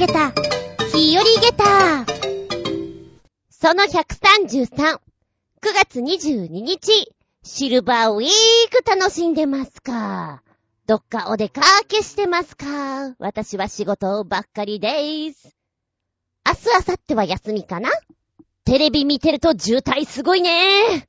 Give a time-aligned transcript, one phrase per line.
[0.00, 0.32] げた、
[0.94, 2.06] 日和げた。
[3.50, 4.98] その133、9
[5.74, 7.12] 月22日、
[7.42, 8.28] シルバーウィー
[8.72, 10.42] ク楽しんでますか？
[10.86, 13.14] どっかお出かけしてますか？
[13.18, 15.54] 私は仕事ばっかりでーす。
[16.46, 17.90] 明日、明後日は休みかな？
[18.64, 21.08] テレビ見てると渋滞すごいね。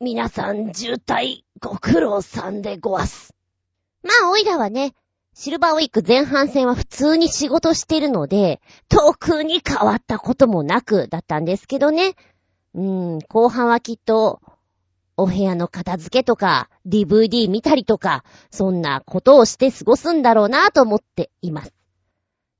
[0.00, 3.34] 皆さん渋滞ご苦労さんでごわす。
[4.02, 4.94] まあ、おいらはね、
[5.34, 12.16] シルバーウィーク前半戦は普通に仕事してるので、特に変わったこともなくだったんですけどね。
[12.74, 14.40] うーん、後半はきっと、
[15.16, 21.72] お部屋の片付けとか、DVD 見たりとか、そんなことをして過ごすんだろうなぁと思っています。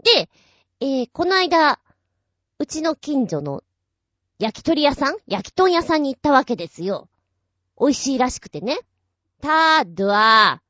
[0.02, 0.30] で、
[0.80, 1.78] えー、この間、
[2.58, 3.62] うちの近所の
[4.38, 7.08] 焼き鳥屋さん焼き鳥屋さんに行ったわけですよ。
[7.78, 8.78] 美味しいらしくてね。
[9.40, 10.62] ただ、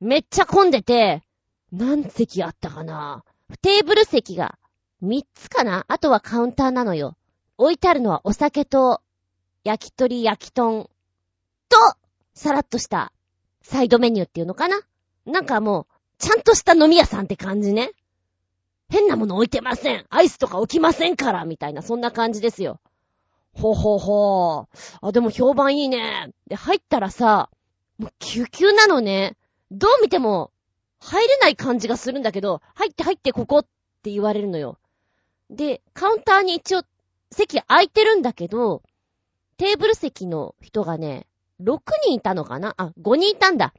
[0.00, 1.22] めっちゃ混んでて、
[1.72, 3.24] 何席あったかな？
[3.62, 4.58] テーブル席が
[5.02, 5.84] 3つかな？
[5.88, 7.16] あとはカウンターなのよ。
[7.56, 9.00] 置いてあるのはお酒と、
[9.64, 10.84] 焼き鳥焼き豚
[11.68, 11.76] と、
[12.34, 13.12] さらっとした
[13.62, 14.80] サイドメニューっていうのかな？
[15.26, 15.86] なんかもう、
[16.18, 17.90] ちゃんとした飲み屋さんって感じね。
[18.88, 20.06] 変なもの置いてません。
[20.08, 22.80] アイスとか置きませんから、みたいな、そんな感じですよ。
[23.52, 24.98] ほほほー。
[25.02, 26.30] あ、でも評判いいね。
[26.46, 27.50] で、入ったらさ、
[27.98, 29.36] もう救急なのね。
[29.70, 30.50] どう見ても、
[31.00, 33.66] 入れない感じがするんだけど、入って入ってここっ
[34.02, 34.78] て言われるのよ。
[35.50, 36.82] で、カウンターに一応、
[37.30, 38.82] 席空いてるんだけど、
[39.56, 41.26] テーブル席の人がね、
[41.60, 42.74] 6人いたのかな？
[42.76, 43.74] あ、5人いたんだ。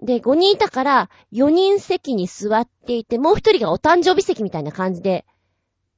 [0.00, 5.24] で、5人いたから、4人席に座っていて、もう1人がお誕生日席みたいな感じで、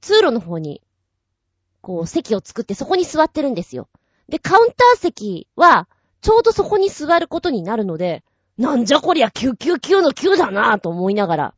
[0.00, 0.82] 通路の方に、
[1.80, 3.88] こう、席を作ってそこに座ってるんですよ。
[4.28, 5.88] で、カウンター席は、
[6.20, 8.22] ちょうどそこに座ることになるので、
[8.56, 11.54] なんじゃこりゃ999の9だなぁと思いながら。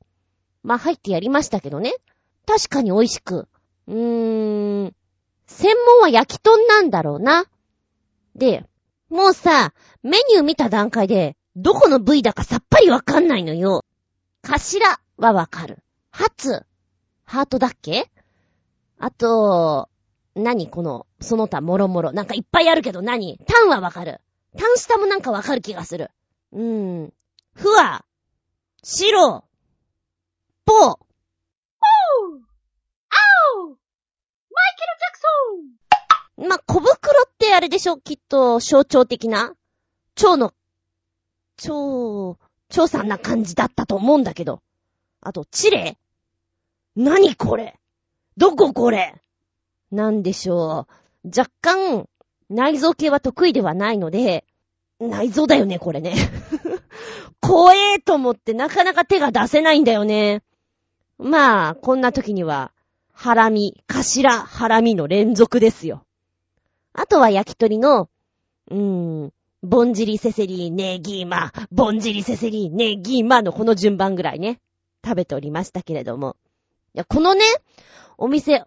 [0.62, 1.94] まあ、入ってやりましたけどね。
[2.46, 3.48] 確かに美味しく。
[3.86, 4.94] うーん。
[5.46, 7.44] 専門は焼き豚なんだろうな。
[8.34, 8.64] で、
[9.08, 13.84] もうさ、メニュー見た段階で、どこの部位だかさっぱりわかんないのよ。
[14.42, 15.78] 頭はわかる。
[16.10, 16.66] ハツ、
[17.24, 18.10] ハートだっけ？
[18.98, 19.88] あと、
[20.34, 22.12] 何この、その他もろもろ。
[22.12, 23.38] なんかいっぱいあるけど何？
[23.46, 24.20] タンはわかる。
[24.56, 26.10] タン下もなんかわかる気がする。
[26.52, 27.12] うーん。
[27.54, 28.04] ふわ、
[28.82, 29.44] 白、
[30.64, 30.98] ぽ、おう、あ
[33.58, 33.78] おマイ
[34.76, 35.18] ケル・ジャク
[36.38, 36.48] ソン。
[36.48, 37.98] ま、小袋ってあれでしょ？
[37.98, 39.54] きっと象徴的な？
[40.14, 40.52] 蝶の、
[41.56, 44.62] 蝶、蝶さんな感じだったと思うんだけど。
[45.22, 45.96] あと、チレ？
[46.94, 47.78] 何これ？
[48.36, 49.14] どここれ？
[49.90, 50.86] なんでしょ
[51.24, 51.28] う。
[51.36, 52.08] 若干、
[52.50, 54.44] 内臓系は得意ではないので、
[55.00, 56.14] 内臓だよね、これね。
[57.40, 60.42] 怖えと思ってなかなか手が出せないんだよね。
[61.18, 62.72] まあ、こんな時には、
[63.12, 66.04] ハラミ、頭、ハラミの連続ですよ。
[66.92, 68.08] あとは焼き鳥の、
[68.70, 74.60] うーん、ぼんじりせせり、ネギーマ、ぼんじりせせり、ネギーマのこの順番ぐらいね、
[75.04, 76.36] 食べておりましたけれども。
[76.94, 77.44] いや、このね、
[78.18, 78.64] お店、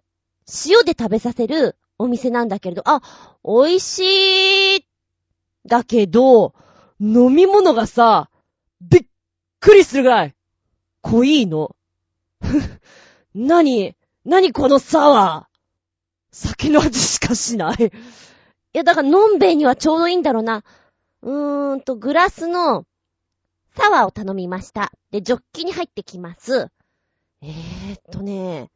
[0.66, 3.02] 塩で食べさせるお店なんだけれど、あ、
[3.44, 4.82] 美味しいっ
[5.70, 6.54] だけど、
[7.00, 8.30] 飲み物がさ、
[8.82, 9.06] びっ
[9.62, 10.36] くりするぐらい、
[11.02, 11.76] 濃いの。
[13.34, 15.50] なに、なにこのサワー。
[16.32, 17.86] 酒の味しかしない。
[17.86, 17.90] い
[18.74, 20.64] や、だから、のんべいにはちょうどいいんだろうな。
[21.22, 22.86] うーんと、グラスの、
[23.76, 24.92] サワーを頼みました。
[25.12, 26.68] で、ジョッキに入ってきます。
[27.42, 28.70] えーっとね、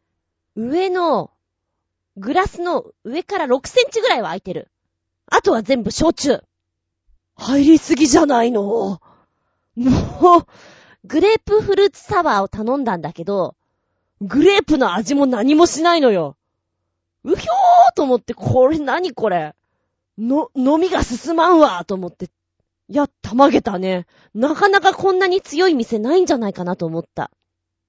[0.55, 1.31] 上の、
[2.15, 4.69] グラスの上から6センチぐらいは空いてる。
[5.27, 6.43] あとは全部焼酎。
[7.43, 8.63] 入りすぎじゃないの？
[8.63, 8.99] も
[9.75, 10.45] う、
[11.03, 13.55] グレープフルーツサワーを頼んだんだけど、
[14.21, 16.37] グレープの味も何もしないのよ。
[17.25, 19.55] うひょーと思って、これ何これ？
[20.17, 22.29] の、飲みが進まんわと思って。
[22.87, 24.05] やったまげたね。
[24.33, 27.31] なかなかこんなに強い店ないんじゃないかなと思った。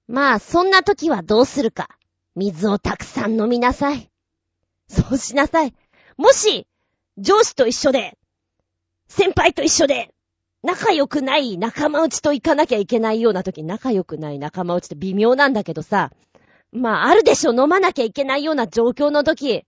[0.08, 1.88] まあ、そんな時はどうするか。
[2.34, 4.10] 水をたくさん飲みなさい。
[4.88, 5.74] そうしなさい。
[6.16, 6.66] もし、
[7.18, 8.16] 上司と一緒で、
[9.16, 10.12] 先輩と一緒で、
[10.64, 16.10] 仲良くない仲間内と行かなきゃいけないような時、仲良くない仲間内って微妙なんだけどさ、
[16.72, 19.64] まあ、あるでしょ、飲まなきゃいけないような状況の時、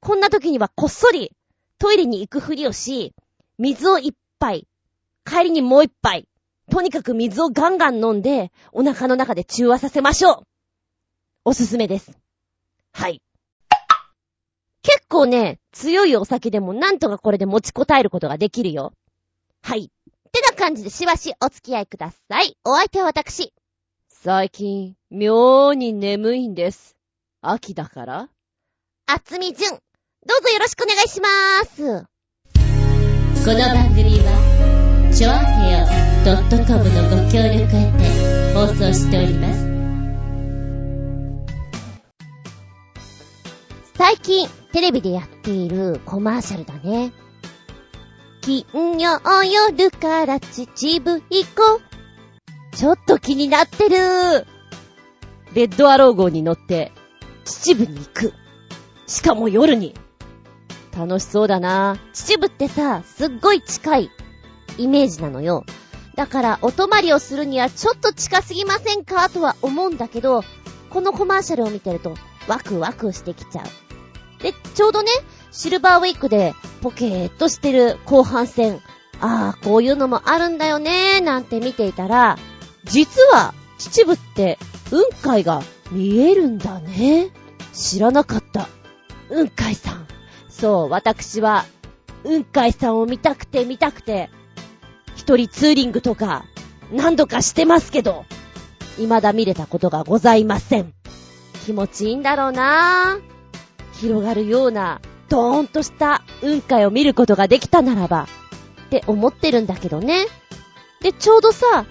[0.00, 1.30] こんな時にはこっそり
[1.78, 3.14] トイレに行くふりをし、
[3.56, 4.66] 水を一杯、
[5.24, 6.26] 帰りにもう一杯、
[6.68, 10.46] とにかく水をガンガン飲んで、お腹の中で中和させましょう。
[11.44, 12.18] おすすめです。
[12.92, 13.22] はい。
[15.12, 18.94] 結構ね、強いお酒でもなんとかこれで持ちこたえることができるよ。
[19.60, 19.82] はい。
[19.84, 19.88] っ
[20.32, 22.56] てな感じでしばしお付き合いください。
[22.64, 23.52] お相手は私、
[24.08, 26.96] 最近、妙に眠いんです。
[27.42, 28.30] 秋だから？
[29.04, 32.06] あつみじゅん、どうぞよろしくお願いしまーす。
[33.44, 35.86] この番組は、ちょあへよ
[36.66, 39.60] .com のご協力へて放送しております。
[43.98, 47.12] 最近、テレビでやっているコマーシャルだね。
[48.40, 48.64] 金
[48.98, 50.66] 曜夜から秩
[51.00, 51.80] 父行こ
[52.72, 52.76] う。
[52.76, 53.96] ちょっと気になってる。
[55.54, 56.90] レッドアロー号に乗って、
[57.44, 58.32] 秩父に行く。
[59.06, 59.94] しかも夜に。
[60.96, 61.98] 楽しそうだな。
[62.14, 64.10] 秩父ってさ、すっごい近い
[64.78, 65.64] イメージなのよ。
[66.16, 69.28] だから、お泊まりをするにはちょっと近すぎませんか？
[69.28, 70.42] とは思うんだけど、
[70.90, 72.14] このコマーシャルを見てると、
[72.48, 73.66] ワクワクしてきちゃう。
[74.42, 75.10] で、ちょうどね、
[75.50, 78.80] シルバーウィークでポケーっとしてる後半戦。
[79.20, 82.38] ああ、こういうのもあるんだよねーなんて見ていたら、
[82.84, 84.58] 実は、秩父って
[84.90, 87.30] 雲海が見えるんだね。
[87.72, 88.68] 知らなかった。
[89.28, 90.06] 雲海さん。
[90.48, 91.64] そう、私は、
[92.24, 94.30] 雲海さんを見たくて見たくて、
[95.16, 96.44] 一人ツーリングとか、
[96.92, 98.24] 何度かしてますけど、
[98.96, 100.92] 未だ見れたことがございません。
[101.64, 103.31] 気持ちいいんだろうなぁ。
[104.02, 108.26] 広がるような、ドーンとした雲海を見ることができたならば、
[108.86, 110.26] って思ってるんだけどね。
[111.00, 111.86] で、ちょうどさ、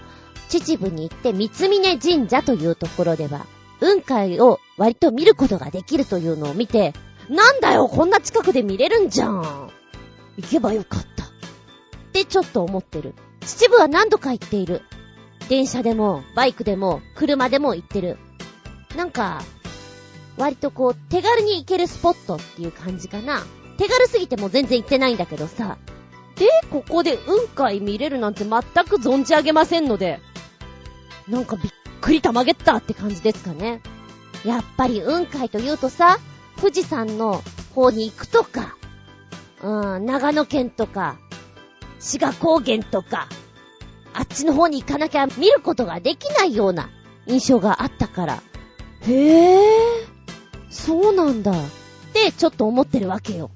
[0.48, 3.46] 秩父に行って三峯神社というところでは、
[3.80, 6.92] 雲海を割と見ることができるというのを見て、
[7.30, 9.70] なんだよ、こんな近くで見れるんじゃん。
[10.36, 11.24] 行けばよかった。
[11.24, 11.28] っ
[12.12, 13.14] てちょっと思ってる。
[13.40, 14.82] 秩父は何度か行っている。
[15.48, 18.18] 電車でも、バイクでも、車でも行ってる。
[18.96, 19.42] なんか、
[20.36, 23.42] 割とこう、手軽に行けるスポットっていう感じかな。
[23.76, 25.78] 手軽すぎても全然行ってないんだけどさ。
[26.36, 30.20] で、ここで雲海見れるなんて全く存じ上げませんので、
[31.28, 33.80] なんかびっくりたまげったって感じですかね。
[34.44, 36.18] やっぱり雲海というとさ、
[36.60, 37.42] 富士山の
[37.74, 38.76] 方に行くとか、
[39.62, 41.16] うん、長野県とか、
[42.00, 43.28] 志賀高原とか、
[44.14, 46.90] あっちの方に行かなきゃ見ることができないような
[47.26, 48.42] 印象があったから。
[49.06, 50.11] へえ。
[50.72, 51.52] そうなんだ。
[51.52, 51.54] っ
[52.12, 53.50] て、ちょっと思ってるわけよ。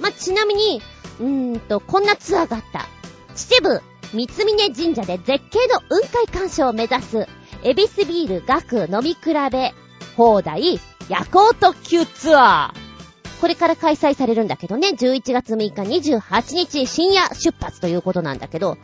[0.00, 0.82] まちなみに、
[1.20, 2.86] うーんと、こんなツアーがあった。
[3.34, 3.82] 秩父、
[4.12, 7.26] 三峯神社で絶景の雲海鑑賞を目指す、
[7.62, 9.72] エビスビール学飲み比べ、
[10.16, 13.40] 放題、夜行特急ツアー。
[13.40, 18.76] これから開催されるんだけどね、11月6日28日深夜出発ということなんだけど、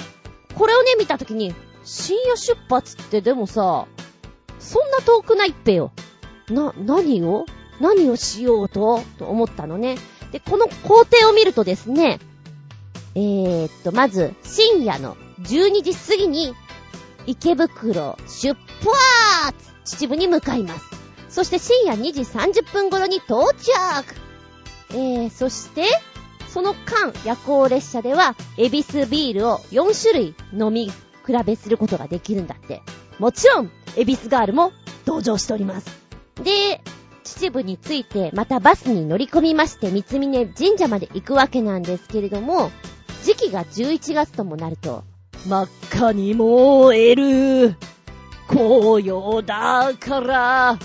[0.54, 1.54] これをね、見たときに、
[1.84, 3.86] 深夜出発ってでもさ、
[4.58, 5.92] そんな遠くないっぺよ。
[6.48, 7.44] な、何を？
[7.80, 9.02] 何をしようと？
[9.18, 9.96] と思ったのね。
[10.32, 12.18] で、この工程を見るとですね、
[13.14, 16.54] えー、っと、まず、深夜の12時過ぎに、
[17.26, 20.84] 池袋出発秩父に向かいます。
[21.28, 24.14] そして深夜2時30分頃に到着
[24.90, 25.84] えー、そして、
[26.48, 30.92] その間、夜行列車では、エビスビールを4種類飲み比
[31.44, 32.82] べすることができるんだって。
[33.18, 34.72] もちろん、エビスガールも
[35.06, 35.86] 登場しております。
[36.42, 36.80] で、
[37.36, 42.70] 秩父に着いて、またバスに乗り込みまして、三峯神社まで行くわけなんですけれども、
[43.22, 45.04] 時期が11月ともなると、
[45.46, 47.76] 真っ赤に燃える、
[48.48, 50.78] 紅葉だから、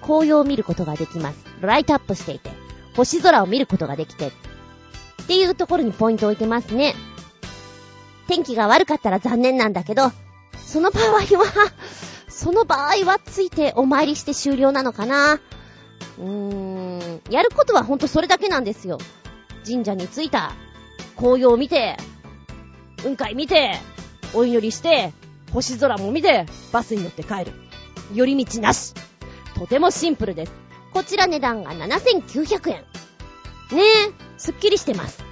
[0.00, 1.44] 紅葉を見ることができます。
[1.60, 2.50] ライトアップしていて、
[2.96, 6.94] 星空を見ることができて、っていうところにポイントを置いてますね。
[8.28, 10.10] 天気が悪かったら残念なんだけど、
[10.64, 11.26] その場合は
[12.28, 15.40] その場合はついてお参りして終了なのかな
[16.18, 18.98] うーん、やることはほんとそれだけなんですよ。
[19.66, 20.52] 神社に着いた、
[21.16, 21.96] 紅葉を見て、
[23.02, 23.78] 雲海見て、
[24.34, 25.12] お祈りして、
[25.52, 27.52] 星空も見て、バスに乗って帰る。
[28.14, 28.94] 寄り道なし。
[29.58, 30.52] とてもシンプルです。
[30.92, 32.76] こちら値段が7900円。
[32.76, 35.24] ねえ、すっきりしてます。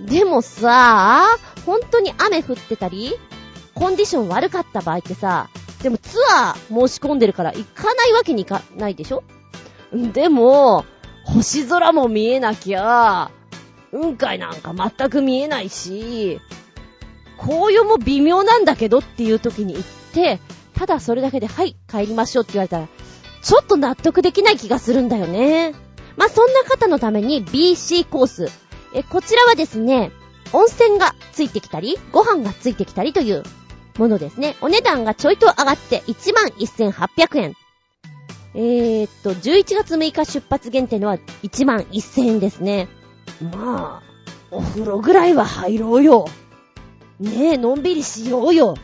[0.00, 1.26] でもさ、
[1.66, 3.12] 本当に雨降ってたり、
[3.74, 5.48] コンディション悪かった場合ってさ、
[5.82, 9.22] でもツアー申し込んでるから行かないわけにいかないでしょ？
[9.92, 10.84] でも、
[11.24, 13.30] 星空も見えなきゃ、
[13.90, 16.40] 雲海なんか全く見えないし、
[17.38, 20.40] 紅葉も微妙なんだけどっていう時に行って、
[20.74, 22.88] ただそれだけで、はい、帰りましょうって言われたら、
[23.42, 25.74] ちょっと納得できない気がするんだよね。
[26.16, 28.48] まあ、そんな方のために BC コース。
[28.94, 30.12] え、こちらはですね、
[30.52, 33.44] 温泉がついてきたり、ご飯がついてきたりという
[33.98, 34.56] ものですね。
[34.60, 37.54] お値段がちょいと上がって11,800円。
[38.54, 42.88] えー、っと、11月6日出発限定のは1万1000円ですね。
[43.40, 44.10] まあ、
[44.50, 46.26] お風呂ぐらいは入ろうよ。
[47.20, 48.74] ねえ、のんびりしようよ。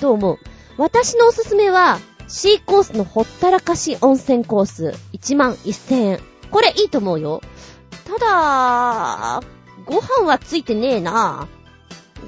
[0.00, 0.38] と思う。
[0.78, 1.98] 私のおすすめは、
[2.28, 6.20] C コースのほったらかし温泉コース、1万1000円。
[6.50, 7.42] これいいと思うよ。
[8.04, 9.42] ただ、
[9.84, 11.48] ご飯はついてねえな。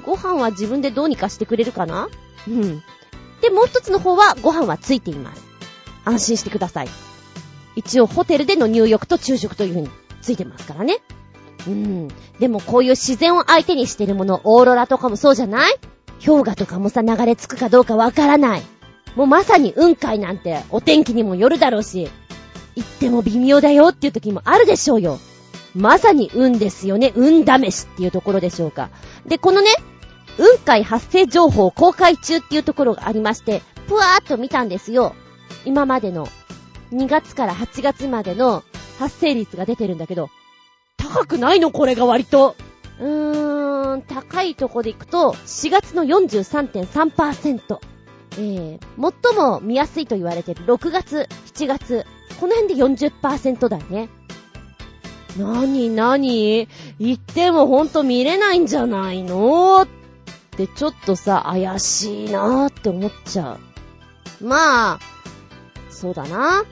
[0.05, 2.09] ご飯は自分でどうにかしてくれるかな
[2.47, 2.83] うん。
[3.41, 5.52] で、もう一つの方はご飯はついています。
[6.05, 6.87] 安心してください。
[7.75, 9.89] 一応ホテルでの入浴と昼食という風に
[10.21, 10.97] ついてますからね。
[11.67, 12.07] うん。
[12.39, 15.73] でもこういう自然を相手にしてるもの、オーロラとかもそうじゃない？
[16.25, 18.61] 氷河とかもさ流れ着くかどうかわからない。
[19.15, 22.09] もうまさに雲海なんてお天気にもよるだろうし、
[22.75, 25.19] 行っても微妙だよっていう時もあるでしょうよ。
[25.75, 27.11] まさに運ですよね。
[27.15, 28.89] 運試しっていうところでしょうか。
[29.25, 29.69] で、このね、
[30.37, 35.15] 雲海発生情報公開中っていうところがありまして、ぷわーっと見たんですよ。
[35.65, 36.27] 今までの
[36.91, 38.63] 2月から8月までの
[38.99, 40.29] 発生率が出てるんだけど、
[40.97, 41.71] 高くないの？
[41.71, 42.55] これが割と。
[42.99, 47.79] うーん、高いとこで行くと、4月の43.3%。
[48.35, 48.79] えー、
[49.23, 52.05] 最も見やすいと言われてる6月、7月、
[52.39, 54.09] この辺で40%だよね。
[55.37, 56.67] なになに
[56.99, 59.81] 言ってもほんと見れないんじゃないの？
[59.83, 59.87] っ
[60.55, 63.57] てちょっとさ、怪しいなーって思っちゃ
[64.41, 64.45] う。
[64.45, 64.99] まあ、
[66.03, 66.65] そうだな。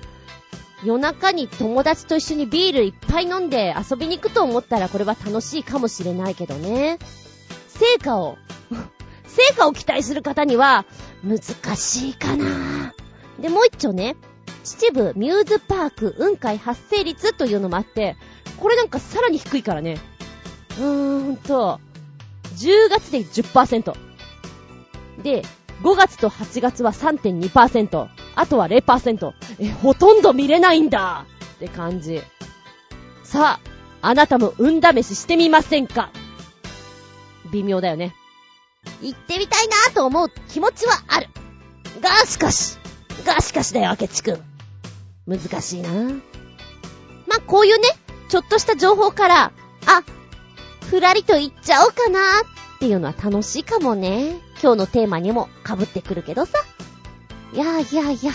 [0.84, 7.00] 夜中に友達と一緒にビールいっぱい飲んで遊びに行くと思ったらこれは楽しいかもしれないけどね。
[7.70, 8.38] 成果を、
[9.26, 10.86] 成果を期待する方には
[11.24, 11.40] 難
[11.78, 12.94] しいかな。
[13.40, 14.18] で、もう一丁ね、
[14.66, 18.18] 秩父ミューズパーク雲海発生率というのもあって、
[18.60, 19.98] これなんかさらに低いからね。
[20.78, 21.80] うーんと、
[22.58, 23.94] 10月で10%。
[25.24, 25.44] で、
[25.84, 28.21] 5月と8月は3.2%。
[28.36, 29.34] あとは0%。
[29.60, 32.22] え、ほとんど見れないんだって感じ。
[33.24, 36.10] さあ、あなたも運試ししてみませんか？
[37.52, 38.16] 微妙だよね。
[39.02, 41.28] 行ってみたいなぁと思う気持ちはある。
[42.02, 42.78] が、しかし、
[43.26, 44.42] が、しかしだよ、明智くん。
[45.28, 45.90] 難しいな
[47.28, 47.88] まあ、こういうね、
[48.30, 49.52] ちょっとした情報から、
[49.86, 50.04] あ、
[50.90, 52.20] ふらりと行っちゃおうかな
[52.76, 54.40] っていうのは楽しいかもね。
[54.62, 56.54] 今日のテーマにも被ってくるけどさ。
[57.54, 58.32] いやいやいや、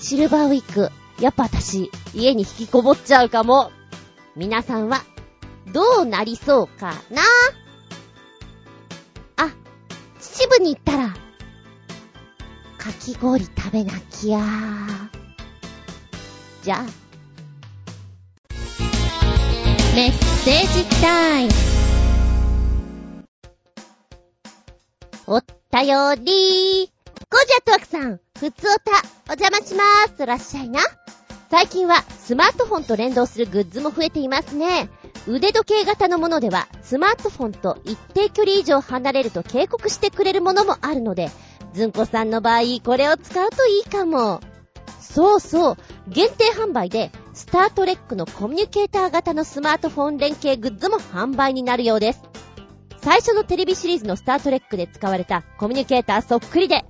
[0.00, 0.90] シルバーウィーク、
[1.22, 3.70] やっぱ私、家に引きこもっちゃうかも。
[4.34, 5.04] 皆さんは、
[5.72, 7.22] どうなりそうかな？
[9.36, 9.50] あ、
[10.20, 11.14] 秩父に行ったら、
[12.76, 14.40] かき氷食べなきゃ
[16.62, 16.82] じゃあ、
[19.94, 21.52] メッセージタイム。
[25.28, 26.90] おったより
[27.36, 28.92] ゴジャットワクさん、ふつおた、
[29.28, 30.22] お邪魔しまーす。
[30.22, 30.80] いらっしゃいな。
[31.50, 34.88] 最近はスマートフォンと連動するグッズも増えていますね。
[35.28, 41.30] 腕時計型のものでは、スマートフォンと一定距離以上離れると警告してくれるものもあるので、
[41.74, 44.40] ずんこさんの場合、これを使うといいかも。
[44.98, 45.76] そうそう、
[46.08, 52.22] 限定販売で、スタートレックのコミュニケーター型のスマートフォン連携グッズも販売になるようです。
[53.02, 56.84] 最初のテレビシリーズのスタートレックで使われたコミュニケーターそっくりで、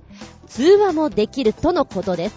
[0.47, 2.35] 通話もできるとのことです。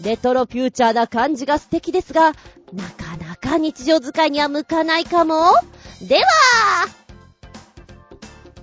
[0.00, 2.32] レトロフューチャーな感じが素敵ですが、
[2.72, 5.34] なかなか日常使いには向かないかも。
[6.00, 6.24] では、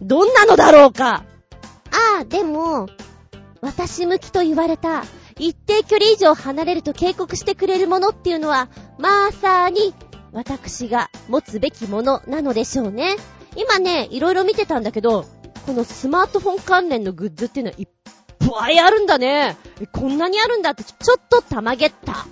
[0.02, 1.24] どんなのだろうか？
[1.92, 2.88] ああ、でも、
[3.62, 5.04] 私向きと言われた、
[5.38, 9.94] 一定距離以上離れると警告してくれるものっていうのは、まさに、
[10.32, 13.16] 私が持つべきものなのでしょうね。
[13.58, 15.26] 今ね、いろいろ見てたんだけど、
[15.66, 17.88] このスマートフォン関連のグッズっていうのはいっ
[18.50, 19.58] ぱいあるんだね。
[19.92, 22.26] こんなにあるんだってちょっとたまげった。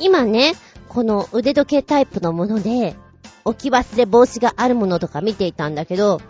[0.00, 0.54] 今ね、
[0.88, 2.96] この腕時計タイプのもので、
[3.44, 6.20] 置き忘れ防止があるものとか見ていたんだけど、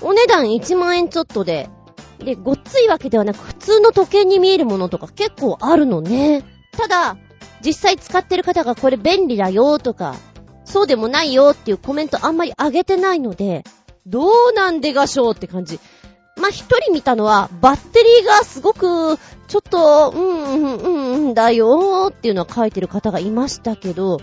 [0.00, 1.68] お値段1万円ちょっとで、
[2.20, 6.42] で、ごっついわけではなく普通の時計に見えるものとか結構あるのね。
[6.72, 7.16] ただ、
[7.64, 10.14] 実際使ってる方がこれ便利だよとか、
[10.64, 13.64] そうでもないよっていうコメントあんまり上げてないので、
[14.06, 15.80] どうなんでがしょうって感じ。
[16.40, 19.18] まあ、一人見たのは、バッテリーがすごく、
[19.48, 24.20] ちょっと、うん、うん、うん、うんだよーっていうのは書いてる方がいましたけど、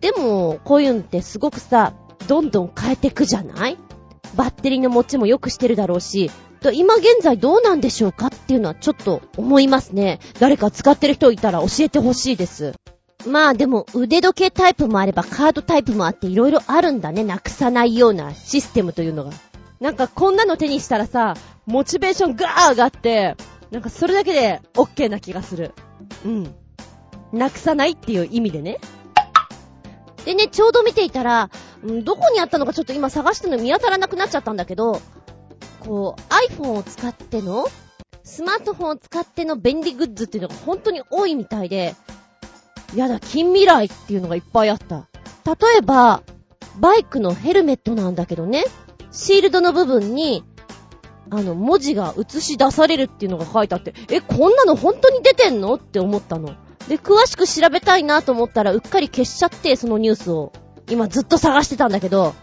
[0.00, 1.94] でも、こういうのってすごくさ、
[2.28, 3.78] どんどん変えてくじゃない？
[4.34, 6.30] バッテリーの持ちも良くしてるだろうし、
[6.72, 10.20] 今現在どうなんでしょうかっていうのはちょっと思いますね。
[10.40, 12.72] 誰か使ってる人いたら教えてほしいです。
[13.26, 17.22] まあでも腕時計タイプもあればカードタイプもあって色々あるんだね。
[17.22, 19.30] なくさないようなシステムというのが。
[19.80, 21.34] なんかこんなの手にしたらさ、
[21.66, 23.36] モチベーションガー上がって、
[23.70, 25.74] なんかそれだけで OK な気がする。
[26.24, 26.54] うん。
[27.32, 28.78] なくさないっていう意味でね。
[30.24, 31.50] でね、ちょうど見ていたら、
[32.02, 35.00] どこにあったのかちょっと今探してたの見当たらなくなっちゃったんだけど、
[35.80, 37.66] こう、iPhone を使っての
[38.22, 41.94] スマートフォンを使っての便利グッズっていうのが本当に多いみたいで、
[42.94, 45.08] やだ、近未来っていうのがいっぱいあった。
[45.44, 46.22] 例えば、
[46.78, 48.64] バイクのヘルメットなんだけどね、
[49.14, 50.44] シールドの部分に、
[51.30, 55.74] あの、文字が映し出されるっていうのが書いてあって、え、こんなの本当に出てんの？
[55.74, 56.54] って思ったの。
[56.88, 60.52] で、詳しく調べたいなと思ったら、うっかり消しちゃって、そのニュースを。
[60.90, 62.34] 今ずっと探してたんだけど、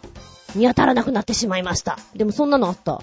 [0.55, 1.99] 見当たらなくなってしまいました。
[2.15, 2.93] でもそんなのあった。
[2.93, 3.01] は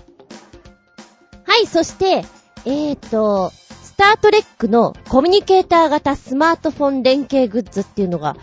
[1.63, 2.25] い、そして、
[2.65, 8.37] えーと、スタートレックのコミュニケーター型スマートフォン連携グッズっていうのが、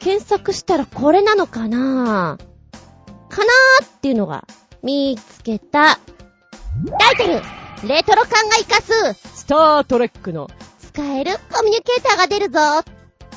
[0.00, 2.38] 検索したらこれなのかな？
[2.40, 2.55] ぁ
[3.28, 4.46] かなーっていうのが
[4.82, 5.98] 見つけた。
[6.98, 8.92] タイトルレトロ感が活かす
[9.34, 12.58] スタートレックの使えるコミュニケーターが出るぞ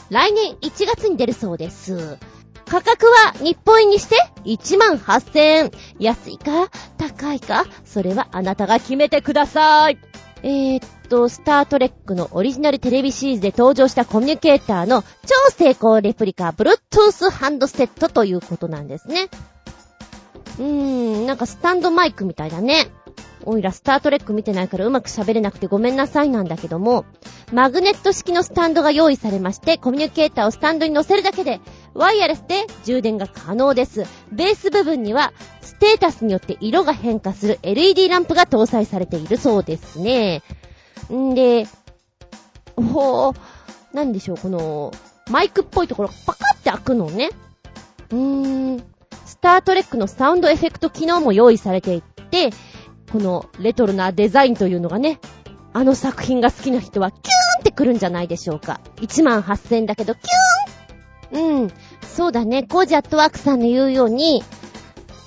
[0.09, 2.17] 来年1月に出るそうです。
[2.65, 4.15] 価格は日本円にして
[4.45, 5.71] 1万8000円。
[5.99, 6.69] 安いか？
[6.97, 7.65] 高いか？
[7.83, 9.97] それはあなたが決めてください。
[10.43, 19.29] えー、っと、スタートレックのオリジナルテレビシリーズで登場したコミュニケーターの超成功レプリカ、Bluetooth ハンドセットということなんですね。
[20.59, 22.91] うーん、なんかスタンドマイクみたいだね。
[23.45, 27.05] おいらスタートレック見てないからうまく喋れなくてごめんなさいなんだけども、
[27.53, 31.61] マグネット式のスタンドが用意されまして、コミュニケーターをスタンドに乗せるだけで、
[31.93, 34.05] ワイヤレスで充電が可能です。
[34.31, 40.43] ベース部分には、ステータスによって色が変化する LED ランプが搭載されているそうですね。
[41.11, 41.65] んで、
[42.75, 43.35] ほー、
[43.93, 44.91] なんでしょう、この、
[45.29, 47.29] マイクっぽいところがパカって開くのね。
[48.11, 48.83] うーん、
[49.39, 52.49] スタートレックのサウンドエフェクト機能も用意されていて、
[53.09, 55.21] このレトロなデザインというのがね、
[55.71, 58.81] あの作品が好きな人はキューンって来るんじゃないでしょうか。
[58.97, 61.71] 1万8000円だけど、キューンうん。
[62.01, 62.63] そうだね。
[62.63, 64.43] コージアットワークさんの言うように、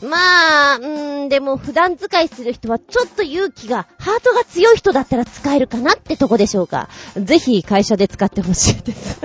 [0.03, 6.91] まあ、うーん、でも普段使いする人はちょっと勇気が、ハートが強い人だったら使えるかなってとこでしょうか。
[7.17, 9.23] ぜひ会社で使ってほしいです。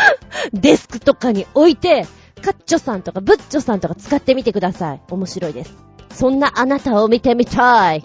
[0.54, 2.06] デスクとかに置いて、
[2.42, 5.02] カッチョさんとかブッチョさんとか使ってみてください。
[5.10, 5.74] 面白いです。
[6.10, 8.04] そんなあなたを見てみたい。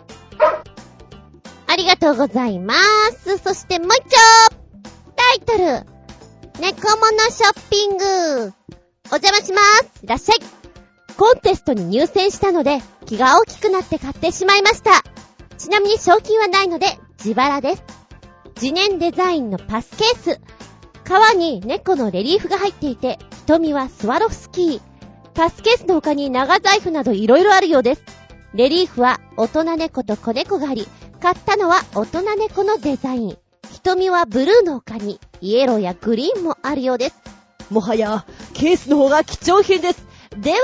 [1.67, 2.75] ありがとうございま
[3.23, 3.37] す。
[3.39, 4.17] そしてもう一丁
[5.15, 5.97] タイトル
[6.59, 8.53] 猫物ショッピング
[9.11, 10.39] お邪魔しますいらっしゃい
[11.17, 15.03] コンテストに入選したので、気が大きくなって買ってしまいました。
[15.57, 17.83] ちなみに賞金はないので、自腹です。
[18.61, 20.41] 自念デザインのパスケース。
[21.07, 24.81] 革に猫のレリーフが入っていて、瞳はスワロフスキー。
[25.33, 28.03] パスケースの他に長財布など色々あるようです。
[28.53, 30.85] レリーフは大人猫と子猫があり、
[31.21, 33.37] 買ったのは大人猫のデザイン。
[33.71, 37.15] 瞳はブルーの他にイエローやグリーンもあるようです。
[37.69, 40.05] もはや、ケースの方が貴重品です。
[40.37, 40.57] では、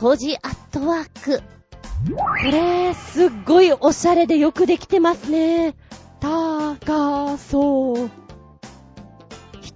[0.00, 1.40] コジアットワーク。
[1.40, 5.74] これ、すっごいおしゃれでよくできてますね。
[6.20, 8.25] 高そう。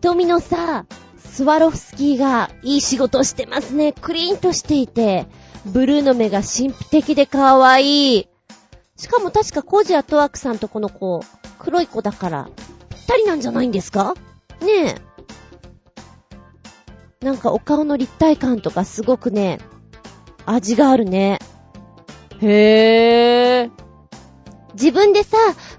[0.00, 0.86] 瞳のさ、
[1.18, 3.92] スワロフスキーがいい仕事してますね。
[3.92, 5.26] クリーンとしていて、
[5.66, 8.28] ブルーの目が神秘的で可愛い。
[8.96, 11.22] しかも確かコージアットワークさんとこの子、
[11.58, 12.48] 黒い子だから、
[12.88, 14.14] ぴったりなんじゃないんですか？
[14.62, 14.96] ね
[17.20, 17.24] え。
[17.24, 19.58] なんかお顔の立体感とかすごくね、
[20.46, 21.38] 味があるね。
[22.40, 23.70] へー。
[24.72, 25.36] 自分でさ、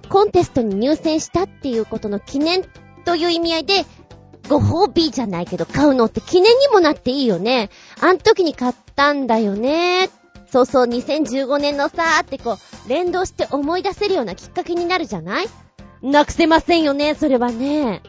[0.09, 2.63] コンテストに入選したっていうことの記念
[3.03, 3.85] という意味合いで、
[4.49, 7.69] ご褒美じゃないけど買うのって記念にもなっていいよね。
[7.99, 10.09] あん時に買ったんだよね。
[10.51, 15.45] そうそう、2015年のさーってこう、連動して思い出せるようなきっかけになるじゃない？
[16.01, 18.01] なくせませんよね、それはね。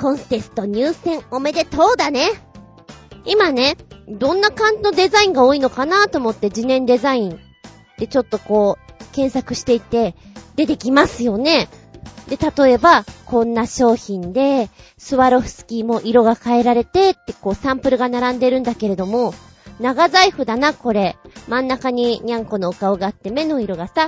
[0.00, 2.30] コンテスト入選おめでとうだね。
[3.26, 3.76] 今ね、
[4.08, 7.40] どんな感じのデザインが多いのかなと思って自念デザイン
[7.98, 10.14] でちょっとこう、検索していて、
[10.56, 11.68] 出てきますよね。
[12.28, 19.34] で、例えば、こんな商品で、スワロフスキーも色が変えられて、ってこうサンプルが並んでるんだけれども、
[19.80, 21.16] 長財布だな、これ。
[21.48, 24.06] 真ん中にニャンコのお顔があって目の色がさ、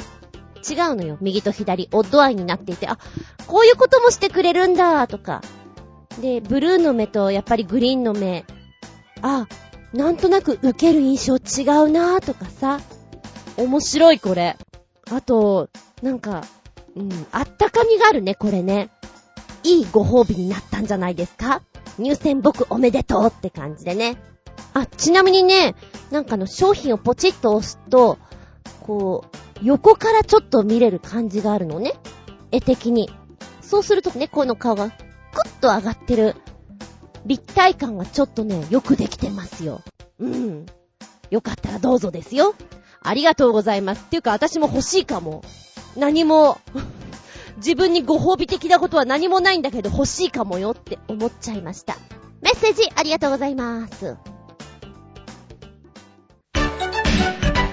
[0.68, 1.18] 違うのよ。
[1.20, 2.98] 右と左、オッドアイになっていて、あ、
[3.46, 5.42] こういうこともしてくれるんだ、とか。
[6.20, 8.44] で、ブルーの目とやっぱりグリーンの目。
[9.22, 9.46] あ、
[9.92, 12.80] なんとなく受ける印象違うな、とかさ。
[13.56, 14.56] 面白い、これ。
[15.10, 15.68] あと、
[16.02, 16.42] なんか、
[16.96, 18.90] うん、あったかみがあるね、これね。
[19.62, 21.62] いいご褒美になったんじゃないですか？
[21.98, 24.16] 入選僕おめでとうって感じでね。
[24.74, 25.74] あ、ちなみにね、
[26.10, 28.18] なんかの商品をポチッと押すと、
[28.80, 31.94] こう、横からちょっと見れる感じがあるのね。
[32.52, 33.10] 絵的に。
[33.60, 36.36] そうするとね、この顔がクッと上がってる。
[37.24, 39.82] 立体感がちょっとね、よくできてますよ。
[40.20, 40.66] うん。
[41.30, 42.54] よかったらどうぞですよ。
[43.02, 44.04] ありがとうございます。
[44.06, 45.42] っていうか私も欲しいかも。
[45.96, 46.58] 何も
[47.56, 51.96] 自分にご褒美的なことは何もないんだけど欲しいかもよって思っちゃいました。
[52.42, 54.16] メッセージありがとうございます。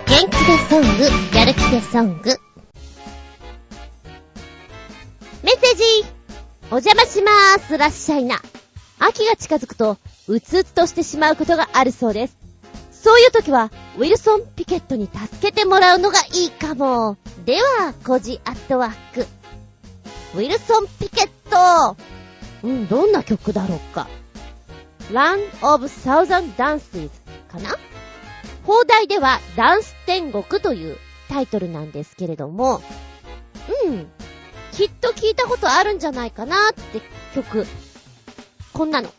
[0.08, 2.40] 元気でソング、やる気でソング。
[5.44, 5.84] メッセージ
[6.72, 8.42] お邪魔しまーす、らっしゃいな。
[9.00, 12.43] 秋が近づくと、うつうつとしてしまうことがあるそうです。
[13.04, 17.18] そういう時は、ウィルソン・ピケットに助けてもらうのがいいかも。
[17.46, 19.28] では、コジアットワーク。
[20.36, 21.98] ウィルソン・ピケット
[22.64, 24.08] うん、どんな曲だろうか。
[25.12, 27.10] Run of Thousand Dances
[27.52, 27.78] かな？
[28.64, 32.82] 放題ではダンス天国というタイトルなんですけれども、
[33.86, 34.08] うん、
[34.72, 37.02] きっと聞いたことあるんじゃないかなって
[37.36, 37.68] 曲。
[38.72, 39.14] こんなの。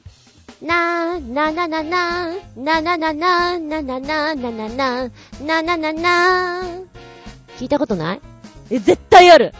[0.64, 5.10] なー、ななななー、なななな、なななななな
[5.42, 6.62] なななな。
[7.58, 8.20] 聞いたことない？
[8.70, 9.52] え、絶対ある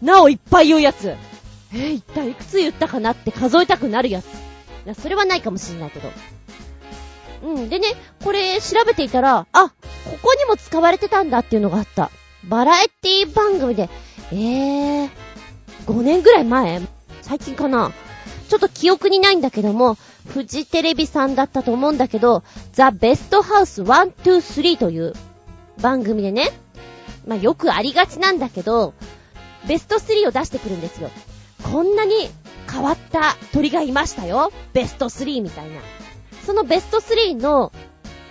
[0.00, 1.16] なおいっぱい言うやつ。
[1.74, 4.26] え、一体いくつ言ったかなって数えたくなるやつ。
[4.26, 4.28] い
[4.84, 6.12] や、それはないかもしんないけど。
[7.42, 7.68] うん。
[7.68, 7.88] でね、
[8.22, 9.68] これ調べていたら、あ、
[10.04, 12.12] ここにも使われてたんだっていうのがあった。
[12.44, 13.90] バラエティ番組で、
[14.30, 15.10] えー、
[15.86, 16.80] 5年ぐらい前？
[17.20, 17.90] 最近かな？
[18.48, 19.96] ちょっと記憶にないんだけども、
[20.26, 25.14] フジテレビさんだったと思うんだけど、ザ・ベストハウス123という
[25.80, 26.50] 番組でね、
[27.26, 28.94] まあ、よくありがちなんだけど、
[29.66, 31.10] ベスト3を出してくるんですよ。
[31.62, 32.12] こんなに
[32.70, 34.52] 変わった鳥がいましたよ。
[34.72, 35.80] ベスト3みたいな。
[36.44, 37.72] そのベスト3の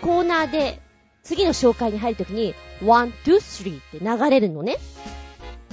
[0.02, 0.82] コーナーで
[1.24, 4.78] 次の紹介に入るときに、1, 2, 3って流れるのね。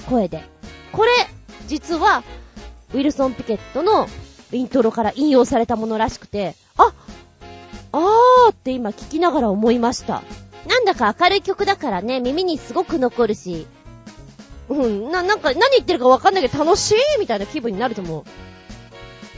[0.07, 0.43] 声で。
[0.91, 1.11] これ、
[1.67, 2.23] 実は、
[2.93, 4.07] ウィルソン・ピケットの
[4.51, 6.93] イントロから引用されたものらしくて、あ
[7.91, 10.23] あーって今聞きながら思いました。
[10.67, 13.65] なんだか明るい曲だからね、耳にすごく残るし、
[14.67, 18.23] うん、な、なんか何言ってるかわかんないけど楽しいみたいな気分になると思う。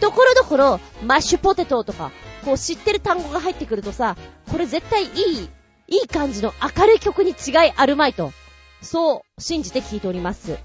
[0.01, 2.11] ところどころ、マッシュポテトとか、
[2.43, 4.17] こう知ってる単語が入ってくるとさ、
[4.51, 5.49] これ絶対いい、
[5.87, 8.33] いい感じの明るい曲に違いあるまいと、
[8.81, 10.57] そう信じて聞いております。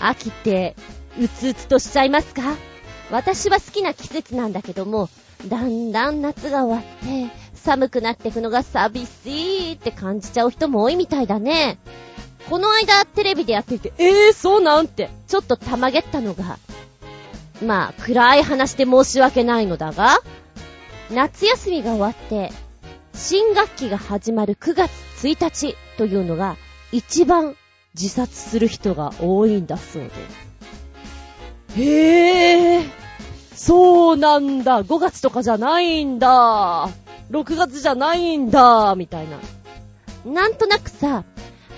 [0.00, 0.76] 秋って、
[1.18, 2.42] うつうつとしちゃいますか？
[3.14, 5.08] 私は好きな季節なんだけども、
[5.46, 11.78] だんだん夏が終わって、寒くなってくのが寂しいって感じちゃう人も多いみたいだね。
[12.50, 16.58] この間テレビでやっていて、えー、そうなんて、ちょっとたまげったのが、
[17.64, 20.18] まあ、暗い話で申し訳ないのだが、
[21.12, 22.50] 夏休みが終わって、
[23.14, 24.90] 新学期が始まる9月
[25.24, 26.56] 1日というのが、
[26.90, 27.54] 一番
[27.94, 31.80] 自殺する人が多いんだそうです。
[31.80, 33.03] へえ、
[33.64, 34.82] そうなんだ。
[34.82, 36.90] 5月とかじゃないんだ。
[37.30, 38.94] 6月じゃないんだ。
[38.94, 39.38] みたいな。
[40.30, 41.24] なんとなくさ、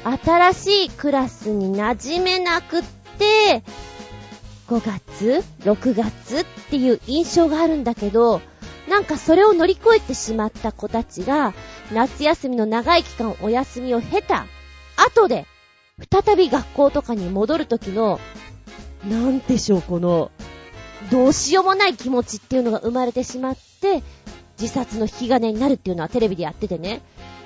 [0.03, 3.62] 新しいクラスに馴染めなくって、
[4.66, 8.40] 5月 ?6 月っていう印象があるんだけど、
[8.88, 11.55] なんかそれを乗り越えてしまった子たちが、
[11.92, 14.46] 夏休みの長い期間お休みを経た
[14.96, 15.46] 後で、
[16.11, 18.18] 再び学校とかに戻る時の、
[19.09, 20.33] なんでしょう、この、
[21.11, 24.03] どうしようもない気持ちっていうのが生まれてしまって、
[24.61, 27.03] 自殺の引き金になるっていうのはテレビでやっててね。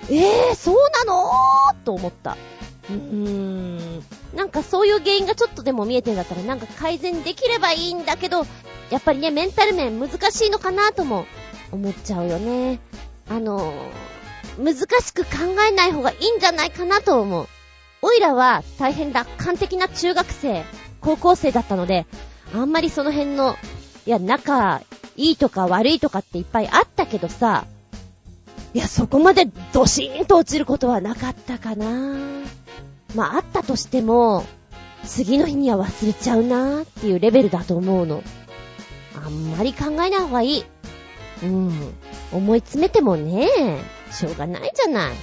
[0.08, 2.36] えー、そうなのーと思った。
[2.88, 4.02] うーん。
[4.34, 8.46] なんかそういう原因がちょっとでも見えてんだったらなんか改善できればいいんだけど、
[8.90, 11.26] やっぱりね、メンタル面難しいのかなとも
[11.70, 12.80] 思っちゃうよね。
[13.28, 15.30] あのー、難しく考
[15.68, 17.48] えない方がいいんじゃないかなと思う。
[18.02, 20.64] おいらは大変楽観的な中学生、
[21.00, 22.06] 高校生だったので、
[22.54, 23.56] あんまりその辺の、
[24.06, 24.82] いや、仲
[25.16, 27.66] いいとか悪いとかっていっぱいあったけどさ、
[28.72, 32.18] いや、そこまでドシーンと落ちることはなかったかな。
[33.14, 34.44] まあ、あったとしても、
[35.04, 38.22] 次の日には忘れちゃうなーっていうレベルだと思うの。
[39.16, 40.64] あんまり考えない方がいい。
[41.42, 41.94] うん。
[42.32, 43.48] 思い詰めてもね、
[44.12, 45.12] しょうがないじゃない。
[45.12, 45.14] っ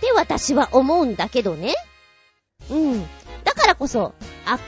[0.00, 1.74] て私は思うんだけどね。
[2.70, 3.02] うん。
[3.44, 4.14] だからこそ、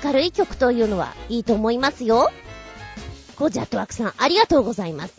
[0.05, 2.31] 明るい曲というのはいいと思いますよ。
[3.37, 5.15] コジャットワークさん、ありがとうございます。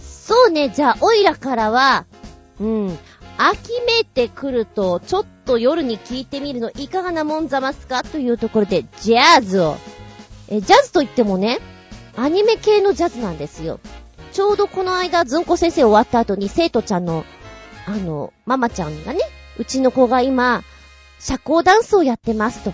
[0.00, 2.04] そうね、じゃあ、オイラからは、
[2.60, 2.98] うん、
[3.38, 9.76] 秋めいてくると、ちょっと夜に聴いてみるのいかがなもんざますかというところで、ジャズを。
[10.48, 11.58] え、ジャズといってもね、
[12.16, 13.80] アニメ系のジャズなんですよ。
[14.32, 17.24] ちょうどこの間、ずんこ先生終わった後に生徒ちゃんの、
[17.86, 19.20] あの、ママちゃんがね、
[19.58, 20.62] うちの子が今、
[21.18, 22.72] 社交ダンスをやってますと。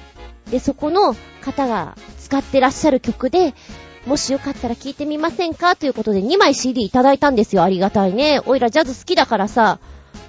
[0.50, 3.54] で、そこの方が使ってらっしゃる曲で、
[4.06, 7.62] もしよかったら聴いてみませんかということで2枚 CD いただいたんですよ。
[7.62, 8.40] ありがたいね。
[8.46, 9.78] おいらジャズ好きだからさ、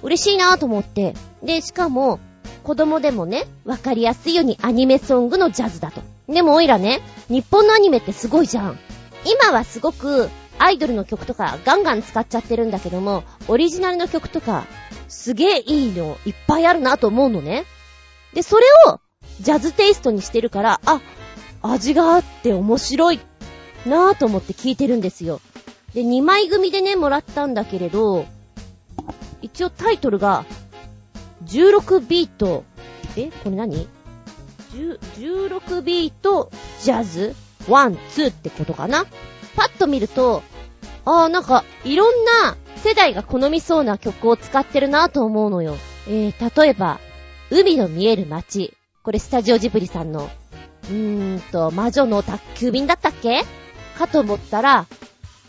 [0.02, 1.14] 嬉しいなぁと思って。
[1.42, 2.20] で、しかも、
[2.62, 6.02] 子供でもね、わかりやすいようにアニメソングのジャズだと。
[6.28, 8.78] でもおいらね、日本のアニメってすごいじゃん。
[9.24, 10.28] 今はすごく
[10.58, 14.66] アイドルの曲とかガンガン使っちゃってるんだけども、オリジナルの曲とか
[15.08, 17.64] すげえいいのいっぱいあるなと思うのね。
[18.34, 19.00] で、それを
[19.40, 21.00] ジャズテイストにしてるから、あ、
[21.62, 23.20] 味があって面白い
[23.86, 25.40] なぁと思って聞いてるんですよ。
[25.94, 28.26] で、2枚組でね、もらったんだけれど、
[29.42, 30.44] 一応タイトルが、
[31.46, 32.64] 16ビート、
[33.16, 33.88] えこれ何
[34.74, 36.50] ?16 ビート
[36.82, 37.34] ジャズ
[37.68, 39.06] one, two ってことかな？
[39.56, 40.42] パッと見ると、
[41.04, 45.76] あーなんか、いろんな世代が好みそうな曲を使ってるなぁと思うのよ。
[46.06, 47.00] えー、例えば、
[47.50, 48.74] 海の見える街。
[49.02, 50.28] これスタジオジブリさんの、
[50.84, 53.42] うーんと、魔女の宅急便だったっけ？
[53.96, 54.86] かと思ったら、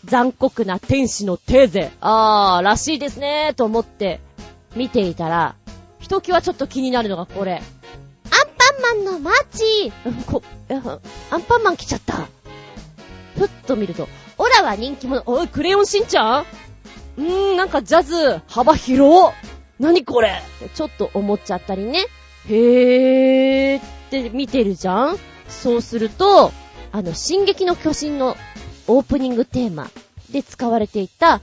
[0.04, 1.90] 残酷な天使のテーゼ。
[2.00, 4.20] あー、らしいですねーと思って
[4.74, 5.54] 見ていたら、
[6.00, 7.56] ひときわちょっと気になるのがこれ。
[7.56, 7.62] アン
[8.82, 9.92] パンマンのマーチ
[10.26, 10.42] こ、
[11.30, 12.14] アンパンマン来ちゃった。
[13.36, 15.22] ふっと見ると、オラは人気者。
[15.26, 16.46] おい、クレヨンしんちゃん？
[17.18, 19.32] うーん、なんかジャズ、幅広
[19.78, 20.42] 何これ？
[20.74, 22.06] ちょっと思っちゃったりね。
[22.48, 25.18] へーって見てるじゃん？
[25.48, 26.52] そうすると、
[26.90, 28.36] あの、進撃の巨人の
[28.88, 29.90] オープニングテーマ
[30.30, 31.40] で使われていた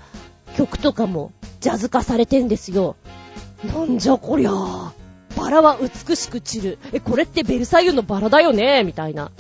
[0.58, 2.96] 曲とかもジャズ化されてんですよ。
[3.64, 4.94] なんじゃこりゃあ。
[5.38, 6.80] バラは美しく散る。
[6.92, 8.84] え、これってベルサイユのばらだよね？
[8.84, 9.32] みたいな。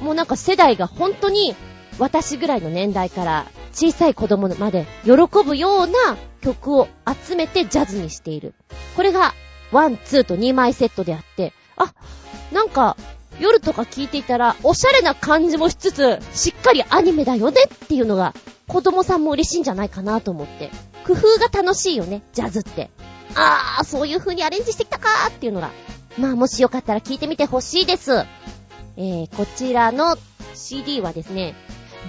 [0.00, 1.54] もうなんか世代が本当に
[1.98, 5.12] 私ぐらいの年代から小さい子供まで喜
[5.44, 5.94] ぶような
[6.42, 6.88] 曲を
[7.26, 8.54] 集めてジャズにしている。
[8.96, 9.34] これが
[9.76, 11.92] one, two と2枚セットであって、あ、
[12.52, 12.96] なんか
[13.38, 18.34] 夜とか聞いていたら、おしゃれな感じもしつつ、しっかりアニメだよねっていうのが、
[18.66, 20.70] 子供さんも嬉しいんじゃないかなと思って。
[21.06, 22.90] 工夫が楽しいよね、ジャズって。
[23.34, 25.70] あー、そういう風にアレンジしてきたかーっていうのが。
[26.18, 28.24] まあ、もしよかったら聞いてみてほしいです。
[28.96, 30.16] えー、こちらの
[30.54, 31.54] CD はですね、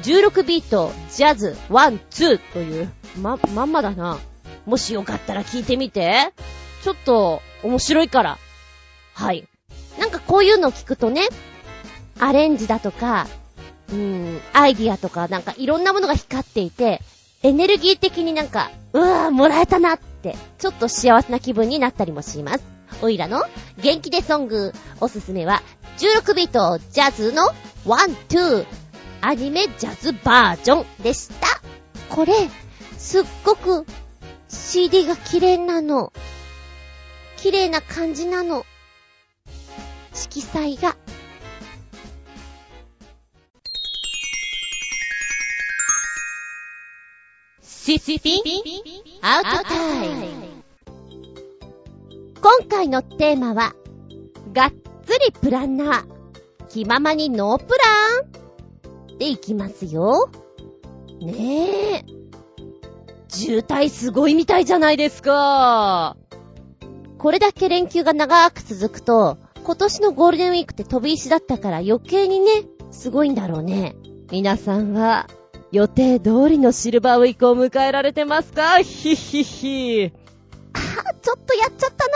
[0.03, 4.17] 16ビート、ジャズ、 one, two という、ま、まんまだな。
[4.65, 6.34] もしよかったら聞いてみて。
[6.88, 8.38] ちょっと、面白いから。
[9.13, 9.45] はい。
[10.00, 11.28] なんかこういうの聞くとね、
[12.17, 13.28] アレンジだとか、
[13.91, 17.02] うん、アイディアとかなんかいろんなものが光っていて、
[17.43, 22.63] エネルギー的になんか、うわぁ、もらえたなって、ちょっと幸せな気分になったりもします。
[23.02, 23.43] おいらの
[23.80, 24.71] 元気でソング、
[25.02, 25.63] おすすめは、
[25.97, 27.50] 16ビートジャズの
[27.86, 28.65] ワン、ツー、
[29.19, 31.47] アニメジャズバージョンでした。
[32.08, 32.34] これ、
[32.97, 33.86] すっごく
[34.47, 36.13] CD が綺麗なの。
[37.47, 38.65] 綺麗な感じなの。
[40.13, 40.97] 色彩が。
[47.62, 48.43] シスピン
[49.21, 50.25] アウトタイム。
[52.41, 53.73] 今回のテーマは、
[54.51, 54.73] がっ
[55.05, 56.67] つりプランナー。
[56.67, 60.29] 気ままにノープランでいきますよ。
[61.21, 62.05] ねえ。
[63.29, 66.17] 渋滞すごいみたいじゃないですか。
[67.17, 72.51] これだけ連休が長く続くと、今年のゴールデンウィークって飛び石だったから余計にね、
[72.91, 73.95] すごいんだろうね。
[74.32, 75.27] 皆さんは、
[75.71, 78.80] 予定通りのシルバーウィークを迎えられてますか？
[78.82, 80.12] ひひひ。
[80.73, 82.13] あー、ちょっとやっちゃったな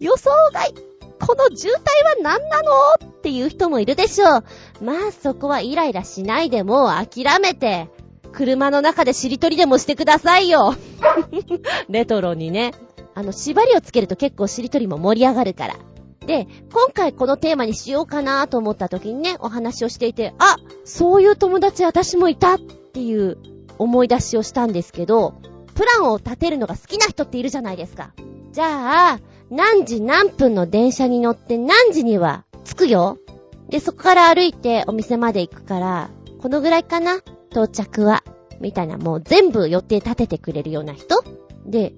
[0.00, 0.74] 予想外
[1.20, 2.70] この渋滞は何なの？
[3.02, 4.44] っていう人もいるでしょう。
[4.82, 7.88] まあそこはイライラしないでも諦めて、
[8.32, 10.74] 車の中でしりとりでもしてくださいよ。
[11.88, 12.74] レトロにね。
[13.14, 15.76] あの、縛りをつけると結構しりとりも盛り上がるから。
[16.26, 23.38] で、今回このテーマにしようかなと思った時にね、お話をしていて、あ、そういう友達私もいたっていう
[23.78, 25.34] 思い出しをしたんですけど、
[25.74, 28.12] プランを立てるのが好きな人っているじゃないですか。
[28.52, 33.18] じゃあ、何時何分の電車に乗って何時には着くよ。
[33.68, 37.20] で、そこから歩いてお店まで行くから、このぐらいかな？
[37.50, 38.22] 到着は。
[38.60, 41.22] みたいな、もう全部予定立ててくれるような人
[41.66, 41.92] で、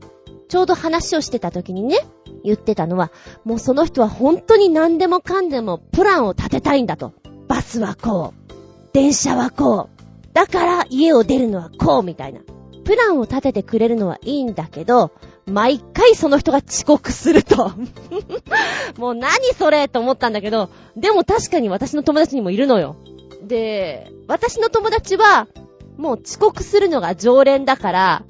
[0.48, 1.98] ちょうど話をしてた時にね、
[2.44, 3.10] 言ってたのは、
[3.44, 7.12] もうその人は本当に何でもかんでもプランを立てたいんだと。
[7.48, 8.92] バスはこう。
[8.92, 10.34] 電車はこう。
[10.34, 12.40] だから家を出るのはこうみたいな。
[12.84, 15.10] プランを立ててくれるのはいいんだけど、
[15.46, 17.72] 毎回その人が遅刻すると。
[18.96, 22.96] もう何それと思ったんだけど、でも確かに私の友達にもいるのよ。
[23.42, 25.48] で、私の友達は、
[25.96, 28.24] もう遅刻するのが常連だから、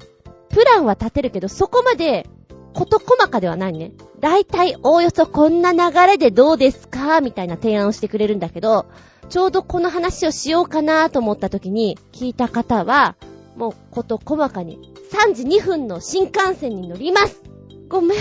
[0.57, 2.27] プランは立てるけど、そこまで、
[2.73, 3.91] こと細かではないね。
[4.19, 8.87] だいたいおおよそこんな流れでどうですかみたいな提案をしてくれるんだけど、
[9.29, 13.17] ちょうどこの話をしようかなと思った時に聞いた方は、
[13.55, 14.79] もうこと細かに
[15.11, 17.39] 3時2分の新幹線に乗ります
[17.87, 18.17] ごめん、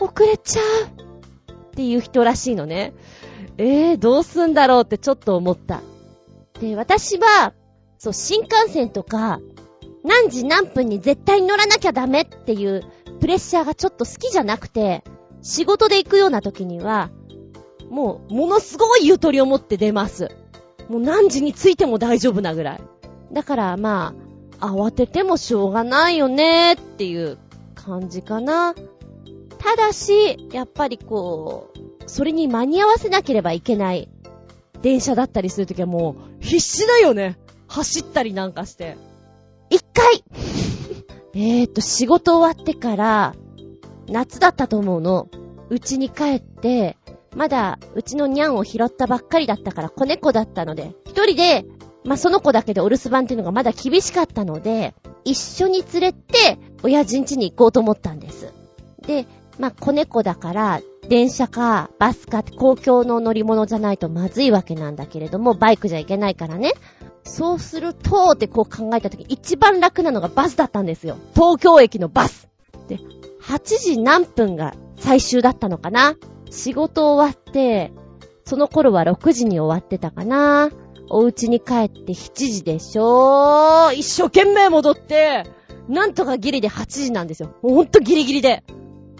[0.00, 2.94] 遅れちゃうっていう人らしいのね。
[3.58, 5.82] えー、どうすんだろうってちょっと思った。
[6.60, 7.52] で、私は、
[7.96, 9.40] そう、新幹線とか、
[10.06, 12.84] 何時何分に絶対乗らなきゃダメっていう
[13.20, 15.02] プレッシャーがちょっと好きじゃなくて、
[15.42, 17.10] 仕事で行くような時には、
[17.90, 20.30] もう、ものすごいゆとりを持って出ます。
[20.88, 22.80] もう何時に着いても大丈夫なぐらい。
[23.32, 24.14] だからま
[24.60, 27.38] あ、慌ててもしょうがないよねっていう
[27.74, 28.74] 感じかな。
[29.58, 34.08] ただし、やっぱりこう、それに間に合わせなければいけない
[34.82, 37.36] 電車だったりするときはもう必死だよね。
[37.66, 38.96] 走ったりなんかして。
[39.70, 40.24] 一回
[41.34, 43.34] えーと、仕事終わってから、
[44.08, 45.28] 夏だったと思うの。
[45.68, 46.96] うちに帰って、
[47.34, 51.66] まだ、うちのニャンを拾ったばっかりだったから子猫だったので、一人で、
[52.04, 58.52] まあ、その子だけでお留守番っていうのがまだ厳しかったので、一緒に連れて、親人家に行こうと思ったんです。
[59.06, 59.26] で、
[59.58, 66.72] まあ、子猫だから、電車か、バスか、公共の乗り物じゃないとまずいわけなんだけれども、バイクじゃいけないからね。
[67.24, 71.16] そうすると、ってこう考えたとき、一番楽なのがバスだったんですよ。
[71.34, 72.48] 東京駅のバス。
[72.88, 72.98] で、
[73.42, 76.16] 8時何分が最終だったのかな
[76.50, 77.92] 仕事終わって、
[78.44, 80.70] その頃は6時に終わってたかな
[81.08, 85.44] お家に帰って7時でしょ一生懸命戻って、
[85.88, 87.54] なんとかギリで8時なんですよ。
[87.62, 88.64] ほんとギリギリで。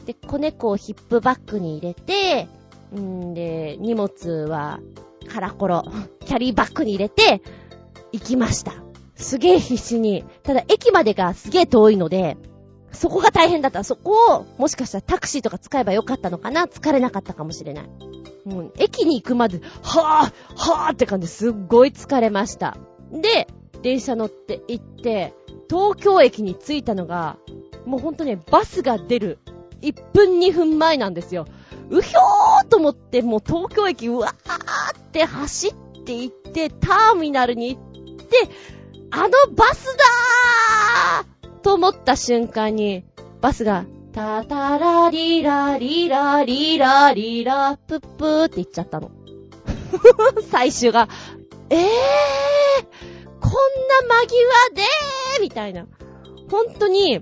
[0.06, 2.48] で、子猫をヒップバッグに入れて、
[2.94, 4.80] んで、荷物は
[5.28, 5.84] カラコロ、
[6.24, 7.42] キャリーバッグに入れて、
[8.12, 8.72] 行きました。
[9.16, 10.24] すげえ必死に。
[10.42, 12.36] ただ、駅までがすげえ遠いので、
[12.92, 13.82] そこが大変だった。
[13.82, 16.66] そこを、もしかしたらタクシーとか使えばよかったのかな？
[16.66, 17.90] 疲れなかったかもしれない。
[18.44, 22.76] もう、駅に行くまで、はぁ、はぁって感じですっごい疲れました。
[23.10, 23.48] で、
[23.82, 25.34] 電車乗って行って、
[25.68, 27.38] 東京駅に着いたのが、
[27.84, 29.38] もうほんとね、バスが出る
[29.82, 31.46] 1分2分前なんですよ。
[31.90, 38.48] うひょーと思って、もう東京駅うわーって走って行って、ターミナルに行って、
[39.10, 43.04] あのバスだーと思った瞬間に、
[43.40, 49.10] バスが、タタラリラリラリラリラ、プップーって言っちゃったの。
[50.50, 51.08] 最終が、
[51.70, 51.80] えー、
[53.40, 53.52] こん
[54.08, 55.86] な間際でーみたいな。
[56.50, 57.20] 本当に、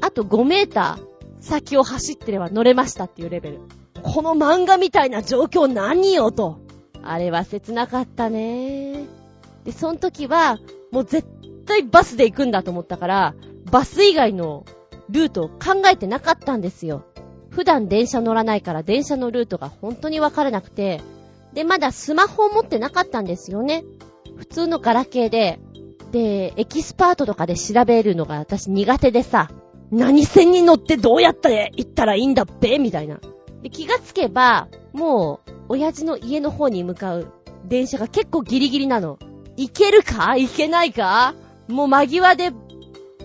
[0.00, 1.07] あと5メーター
[1.48, 3.60] 先を走ってれば乗れましたっていうレベル。
[4.02, 6.60] この漫画みたいな状況何よと。
[7.02, 9.04] あれは切なかったね
[9.64, 10.58] で、その時は、
[10.92, 11.26] もう絶
[11.66, 13.34] 対バスで行くんだと思ったから、
[13.70, 14.64] バス以外の
[15.08, 17.04] ルートを考えてなかったんですよ。
[17.50, 21.00] 普段電車乗らないから電車のルートが本当にわからなくて、
[21.54, 23.84] で、まだスマホを持ってなかったんですよね。
[24.36, 25.58] 普通のガラケーで、
[26.12, 29.50] で、エキスパートとかで調べるのが私苦手でさ、
[29.90, 32.78] 何線に乗ってどうやって行ったらいいんだっぺ？
[32.78, 33.20] みたいな。
[33.62, 37.32] で、気がつけば、もう、親父の家の方に向かう
[37.64, 39.18] 電車が結構ギリギリなの。
[39.56, 40.36] 行けるか？
[40.36, 41.34] 行けないか？
[41.68, 42.52] もう間際で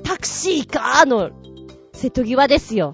[0.03, 1.05] タクシーか？
[1.05, 1.31] の、
[1.93, 2.91] 瀬戸際ですよ。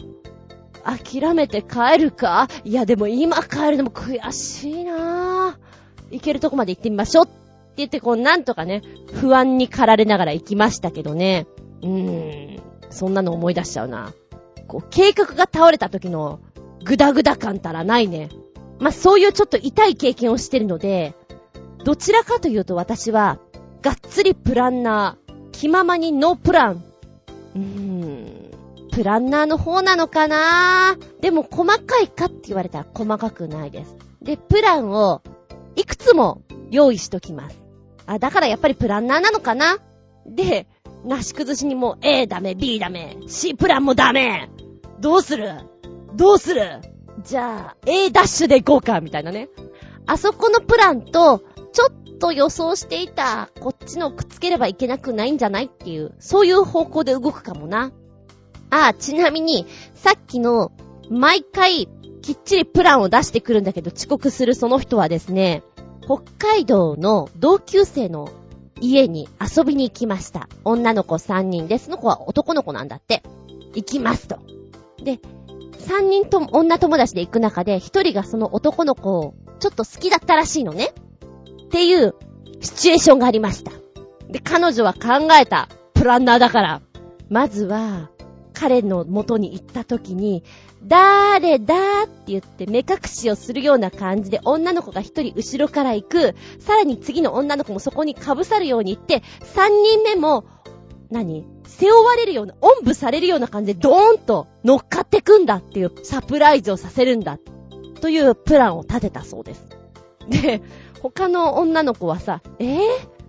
[0.84, 2.48] 諦めて帰るか？
[2.64, 6.12] いやでも今帰るのも悔しいなぁ。
[6.12, 7.34] 行けるとこまで行ってみましょうって
[7.78, 8.82] 言ってこうなんとかね、
[9.14, 11.48] 不安に駆られながら行きましたけどね。
[11.82, 14.14] うーん、そんなの思い出しちゃうな。
[14.68, 16.40] こう、計画が倒れた時の
[16.84, 18.30] グダグダ感たらないね。
[18.80, 21.14] まあ、そういうちょっと痛い経験をしてるので、
[21.84, 23.40] どちらかというと私は、
[23.82, 26.84] がっつりプランナー、気ままにノープラン
[27.56, 28.50] うーん。
[28.92, 33.96] プランナーの方なのかなでも細かいかって言われたら細かくないです。
[34.22, 35.22] で、プランを
[35.76, 37.62] いくつも用意しときます。
[38.06, 39.78] あ、だからやっぱりプランナーなのかな
[40.26, 40.68] で、
[41.06, 44.50] なし崩しにも A ダメ、B ダメ、C プランもダメ
[45.00, 45.52] どうする？
[46.16, 46.82] どうする？
[47.24, 49.50] じゃあ、A ダッシュで行こうかみたいなね。
[50.06, 57.92] あそこのプランと、ちょっと予想していた、こっちのくっつければいけなくないんじゃないっていう、そういう方向で動くかもな。
[58.70, 60.72] あ、ちなみに、さっきの、
[61.10, 61.88] 毎回、
[62.22, 65.64] きっちりプランを出してくるんだけど遅刻するその人はですね、
[66.04, 68.30] 北海道の同級生の
[68.82, 70.48] 家に遊びに行きました。
[70.64, 73.24] 女の子3人で、その子は男の子なんだって。
[73.74, 74.40] 行きますと。
[75.04, 75.20] で、
[75.80, 80.94] 3人とも女友達で行く中で、1人がその男の子をちょっと好きだったらしいのね。
[81.66, 82.16] っていう
[82.62, 83.72] シチュエーションがありました。
[84.30, 85.70] で、彼女は考えた。
[85.94, 86.82] プランナーだから。
[87.30, 88.10] まずは、
[88.54, 90.44] 彼の元に行った時に、
[90.84, 96.36] だーれだーって言って目隠しをするような感じで女の子が一人後ろから行く。
[96.60, 100.46] さらに次の女の子もそこに被さるように行って、三人目も、
[101.12, 101.46] 何？
[101.66, 107.40] 背負われるような、おんぶされるような感じでドーンと乗っかってくんだっていうサプライズをさせるんだ。
[108.02, 109.68] というプランを立てたそうです。
[110.30, 110.62] で、
[111.02, 112.80] 他の女の子はさ、えー、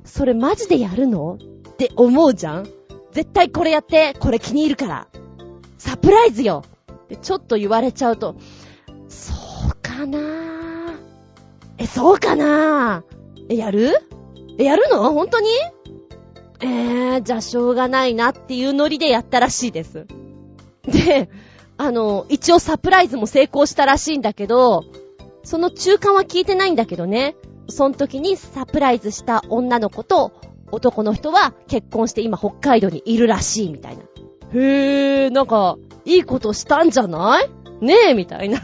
[0.04, 1.38] それマジでやるの？
[1.70, 2.68] って思うじゃん
[3.12, 5.08] 絶対これやって、これ気に入るから。
[5.78, 6.62] サプライズよ
[7.14, 8.36] ってちょっと言われちゃうと、
[9.08, 9.34] そ
[9.68, 10.22] うかなぁ。
[11.78, 13.44] え、そうかなぁ。
[13.48, 13.94] え、やる？
[14.58, 15.12] え、やるの？
[15.12, 15.48] 本当に？
[16.60, 20.06] えー、じゃあしょうがないなっていうノリでやったらしいです。
[20.84, 21.30] で、
[21.78, 24.84] あの、一応サプライズも成功したらしいんだけど、
[25.42, 27.34] その中間は聞いてないんだけどね。
[27.68, 30.32] その時にサプライズした女の子と
[30.70, 34.02] 男の人は結婚して今北海道にいるらしいみたいな。
[34.52, 35.78] へー、なんか、
[36.10, 37.50] いいことしたんじゃない？
[37.80, 38.60] ねえ、みたいな。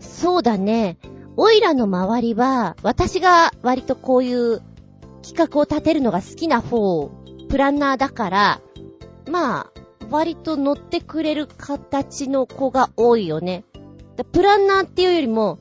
[0.00, 0.98] そうだね。
[1.36, 4.60] オイラの周りは、私が割とこういう
[5.22, 7.10] 企画を立てるのが好きな方、
[7.48, 8.60] プランナーだから、
[9.30, 9.72] まあ、
[10.10, 13.64] 割と乗ってくれる形の子が多いよね。
[14.32, 15.58] プランナーっていうよりも、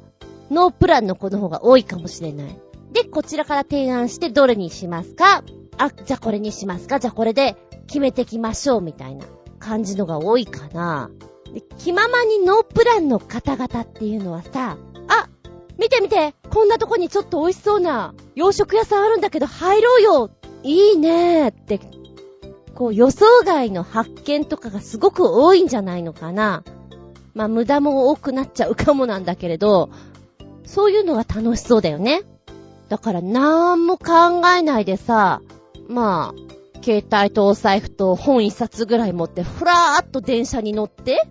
[0.49, 2.59] ノープランの子の方が多いかもしれない。
[2.91, 5.43] で、こちらから提案してどれにしますか？
[5.77, 6.99] あ、じゃあこれにしますか？
[6.99, 7.55] じゃあこれで
[7.87, 9.25] 決めてきましょうみたいな
[9.63, 11.09] 感じのが多いかな。
[11.53, 15.29] で、気ままにノープランの方々っていうのはさ、あ、
[15.77, 20.29] 見て見てこんなとこにちょっと美味しそうな洋食屋さんあるんだけど入ろうよ
[20.63, 21.79] いいねーって、
[22.75, 26.63] こう予想外の発見とかがすごく多いんじゃないのかな。
[27.33, 29.89] まあ無駄も多くなっちゃうかもなんだけれど、
[30.65, 32.21] そういうのが楽しそうだよね。
[32.89, 35.41] だからなんも考えないでさ、
[35.87, 36.53] まあ、
[36.83, 41.25] 携帯とお財布と本一冊ぐらい持ってふらーっと電車に乗って、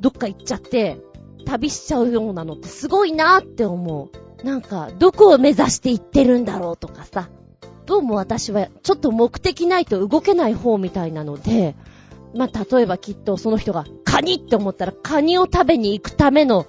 [0.00, 1.00] どっか行っちゃって、
[1.46, 4.10] 旅しちゃうようなのってすごいなーって思
[4.42, 4.46] う。
[4.46, 7.30] なんか、どこを目指して行ってるんだろうとかさ。
[7.86, 11.74] どうも私はちょっと目的ないと動けない方みたいなので、
[12.36, 16.66] まあ、例えばきっとその人がカニって思ったらカニを食べに行くための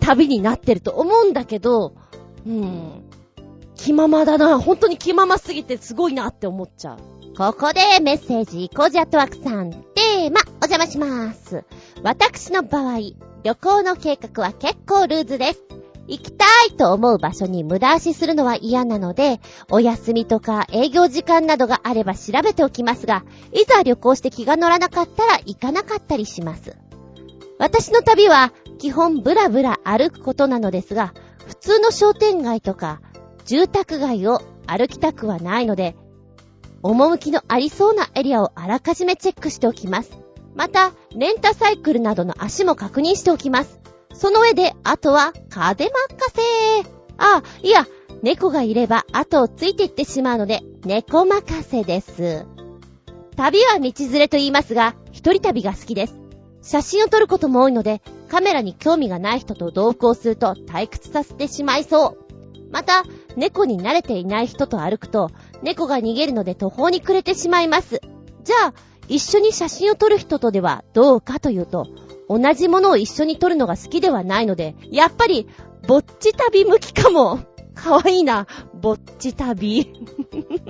[0.00, 1.94] 旅になってると思うんだけど、
[2.46, 3.04] うん。
[3.74, 4.60] 気ままだな。
[4.60, 6.98] 本当に気まますぎてすごいなって思っちゃう。
[7.36, 11.64] ここでメッセージ、コジャットワークさん、テーマ、お邪魔します。
[12.04, 12.98] 私の場合、
[13.42, 15.64] 旅行の計画は結構ルーズです。
[16.06, 26.76] 行きたいと思う場所に無駄足するのは嫌なので、お休みとか営業時間などがあれば調べておきますが、いざ旅行して気が乗らなかったら行かなかったりします。
[27.58, 31.12] 私の旅は基本ブラブラ歩くことなのですが、
[31.48, 33.00] 普通の商店街とか
[33.44, 35.96] 住宅街を歩きたくはないので、
[36.90, 40.18] 趣のありそうなエリアをあらかじめチェックしておきます。
[40.54, 43.80] また、レンタサイクルなどの足も確認しておきます。
[44.12, 45.92] その上で、あとは風任
[46.32, 46.88] せ。
[47.18, 47.86] あ、いや、
[48.22, 52.46] 猫がいれば後をついていってしまうので、猫任せです。
[53.36, 56.16] 旅は道連れと言いますが、一人旅が好きです。
[56.62, 62.24] 写真を撮ることも多いので、カメラに興味がない人と同行すると退屈させてしまいそう。
[62.70, 63.04] また、
[63.36, 65.30] 猫に慣れていない人と歩くと、
[65.64, 68.00] 猫が逃げるので途方に暮れてしまいます。
[68.44, 68.74] じゃあ、
[69.08, 71.86] 一緒に写真を撮る人とではどうかというと、
[72.28, 75.48] 同じものを一緒に撮るのが好きではないので、やっぱり、
[75.86, 77.40] ぼっち旅向きかも。
[77.74, 78.46] かわいいな。
[78.80, 79.92] ぼっち旅。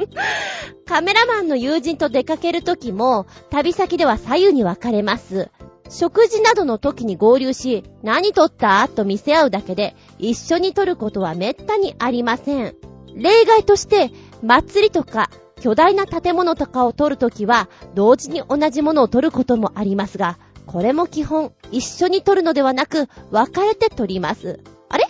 [0.87, 5.51] カメラマンの友人と出かけるときも、旅先では左右に分かれます。
[5.91, 8.89] 食事などの時に合流し、何撮った？
[8.89, 12.75] と見せ合うだけで、一緒に撮ることは滅多にありません。
[13.15, 14.11] 例外として、
[14.45, 15.31] 祭りとか
[15.61, 20.37] 巨大な建物とかを撮るときは、同時に同じものを撮ることもありますが、
[20.67, 24.61] これも基本、一緒に撮るのではなく、分かれて撮ります。
[24.91, 25.07] あれ？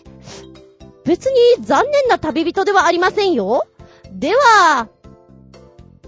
[1.04, 3.66] 別に残念な旅人ではありませんよ。
[4.12, 4.88] では、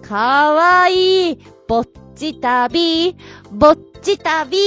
[0.03, 3.17] かわいい、ぼっち旅、
[3.51, 4.59] ぼっち旅。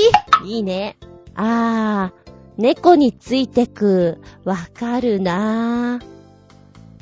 [0.45, 0.97] いいね。
[1.35, 6.18] あー、猫についてく、わかるなー。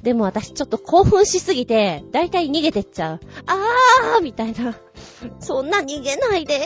[0.04, 3.20] でも私ちょっと興奮しすぎて、だいたい逃げてっちゃう。
[3.46, 4.78] あーみたいな。
[5.40, 6.62] そんな逃げないで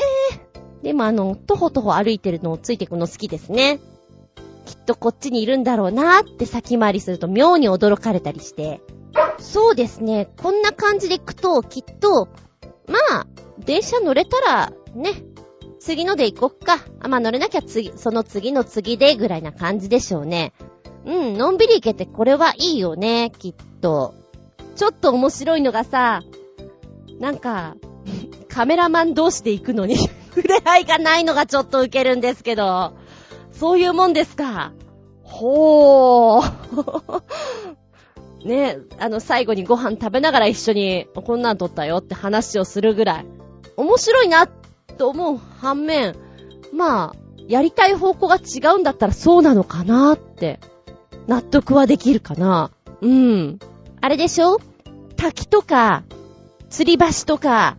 [0.84, 3.80] でもあの、とほとほ歩いてるのをついてくの好きですね。
[4.66, 8.82] きっとこっちにいるんだろうなーって先回りすると妙に驚かれたりして。
[9.40, 10.30] そうですね。
[10.42, 12.30] こんな感じで行くと、きっと、
[12.88, 13.28] まあ、
[13.60, 15.24] 電車乗れたら、ね、
[15.80, 16.86] 次ので行こっか。
[17.00, 20.54] あ、まあ乗れなきゃ次、その次の次でぐらいな感じでしょうね。
[21.06, 24.14] うん、のんびり行けてこれはいいよね、きっと。
[24.76, 26.22] ちょっと面白いのがさ、
[27.20, 27.76] なんか、
[28.50, 29.98] カメラマン同士で行くのに
[30.36, 32.94] 触れ合いがないのがちょっとウケるんですけど、
[33.52, 34.74] そういうもんですか。
[35.24, 37.24] ほー。
[38.46, 43.26] ね、あの、最後にご飯食べながら一緒に、こんなん撮ったよって話をするぐらい、
[43.78, 44.48] 面白いな、
[44.98, 46.16] と思う反面、
[46.74, 50.60] まあ、やりたい方向が違うんだったらそうなのかなって
[51.28, 52.72] 納得はできるかな？
[53.02, 53.60] うん。
[54.02, 54.60] あれでしょ？
[55.16, 56.04] 滝とか、
[56.70, 57.78] 吊り橋とか、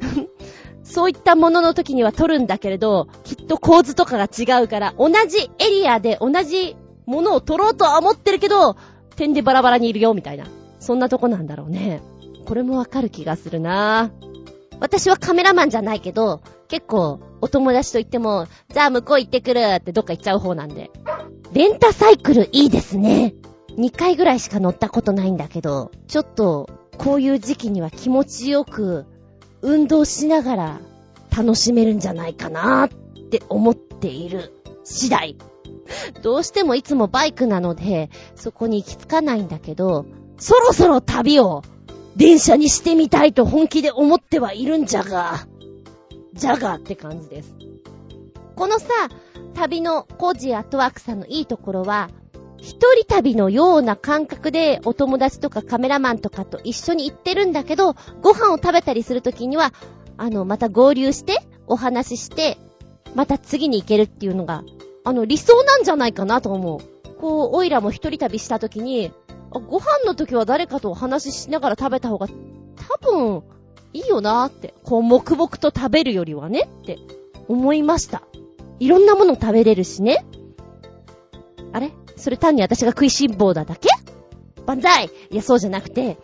[0.84, 8.76] そういったものの時には撮るんだけれど、きっと構図とかが違うから、同じエリアで同じものを撮ろうとは思ってるけど、
[9.16, 10.46] 点でバラバラにいるよ、みたいな。
[10.78, 12.02] そんなとこなんだろうね。
[12.44, 14.10] これもわかる気がするな
[14.78, 20.90] 私はカメラマンじゃないけど、結構、お友達と言っても、じゃあ向こう行ってくるってどっか行っちゃう方なんで。
[21.52, 23.34] レンタサイクルいいですね。
[23.76, 29.06] 2回ぐらいしか乗ったことないんだけど、ちょっと、こういう時期には気持ちよく、
[29.62, 30.80] 運動しながら
[31.36, 32.88] 楽しめるんじゃないかなっ
[33.30, 34.52] て思っている
[34.84, 35.36] 次第。
[36.22, 40.06] どうしてもいつもバイクなので、そこに行き着かないんだけど、
[40.38, 41.62] そろそろ旅を
[42.16, 45.46] 電車にしてみたいと本気で思ってはいるんじゃが、
[46.36, 47.54] じゃがって感じです。
[48.54, 48.86] このさ、
[49.54, 52.10] 旅のコージーアットワークさんのいいところは、
[52.58, 59.72] 一人旅のような感覚でお友達とかカメラマンとかと一緒に行ってるんだけど、ご飯を食べたりするときには、
[60.16, 62.58] あの、また合流して、お話しして、
[63.14, 64.62] また次に行けるっていうのが、
[65.04, 67.16] あの、理想なんじゃないかなと思う。
[67.20, 69.12] こう、オイラも一人旅したときに、
[69.50, 73.42] ご飯の時は誰かとお話ししながら食べた方が、多分、
[73.96, 74.74] いいよなーって。
[74.84, 76.98] こう、黙々と食べるよりはねって
[77.48, 78.22] 思いました。
[78.78, 80.26] いろんなもの食べれるしね。
[81.72, 81.92] あれ？
[82.16, 83.88] それ単に私が食いしん坊だだけ？
[84.66, 86.18] 万歳いや、そうじゃなくて、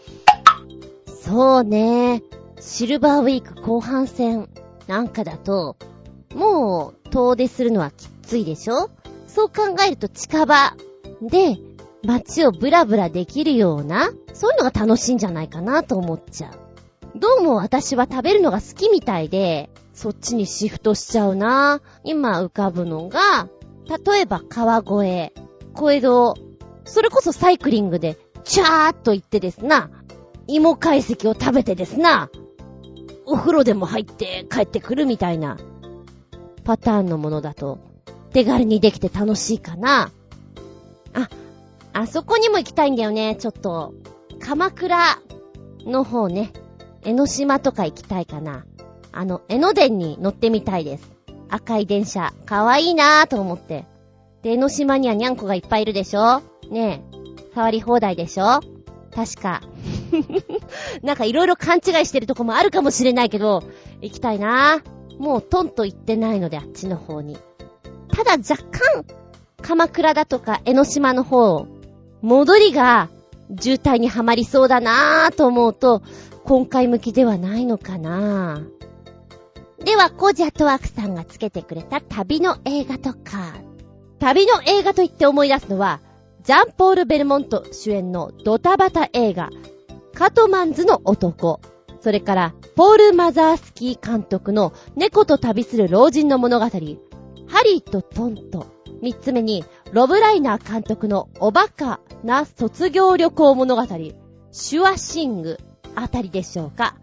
[1.23, 2.23] そうね。
[2.61, 4.49] シルバーウィーク後半戦
[4.87, 5.77] なんかだと、
[6.35, 8.91] もう遠出するのはきついでしょ？
[9.27, 10.77] そう考えると近場
[11.23, 11.57] で
[12.05, 16.62] 街をブラブラできるような、そういうのが楽しいんじゃないかなと思っちゃう。
[17.23, 21.81] どうも私は食べるのが好きみたいで、そっちにシフトしちゃうな。
[22.03, 23.49] 今浮かぶのが、
[24.05, 25.33] 例えば川越、
[25.73, 26.35] 小江戸、
[26.85, 29.89] それこそサイクリングで、チャーっと行ってですな、
[30.49, 32.29] 芋解析を食べてですな、
[33.25, 35.59] お風呂でも入って帰ってくるみたいな、
[36.65, 37.79] パターンのものだと、
[38.33, 40.11] 手軽にできて楽しいかな。
[41.15, 41.29] あ、
[41.93, 43.95] あそこにも行きたいんだよね、ちょっと。
[44.41, 45.21] 鎌倉
[45.87, 46.53] の方ね。
[47.05, 48.65] 江ノ島とか行きたいかな。
[49.13, 51.11] あの、江ノ電に乗ってみたいです。
[51.49, 52.33] 赤い電車。
[52.47, 53.85] かわいいなぁと思って。
[54.43, 56.43] で、江ノ島にはニャンコがいっぱいいるでしょ？
[56.71, 57.55] ねえ。
[57.55, 58.61] 触り放題でしょ？
[59.15, 59.61] 確か。
[61.03, 63.63] なんかいろいろ勘違いしてるとこもあるかもしれないけど、
[64.01, 65.19] 行きたいなぁ。
[65.19, 67.37] もうトンと行ってないのであっちの方に。
[68.11, 69.05] ただ若干、
[69.61, 71.67] 鎌倉だとか江ノ島の方
[72.23, 73.09] 戻りが
[73.61, 76.03] 渋滞にはまりそうだなぁと思うと、
[76.45, 78.63] 今回向きではないのかな
[79.85, 83.55] では、コジアットワークさんがつけてくれた旅の映画とか。
[84.19, 86.01] 旅の映画と言って思い出すのは、
[86.45, 89.51] ジャンポール・ベルモント主演のドタバタ映画、
[90.15, 91.61] カトマンズの男。
[92.01, 98.67] それから、ポール・マザースキー監督の猫と旅する老人の物語、ハリーとトント。
[99.01, 103.83] 三つ目に、ロブライナー監督のおバカな卒業旅行物語、
[104.53, 105.59] シュアシング
[105.95, 106.97] あたりでしょうか。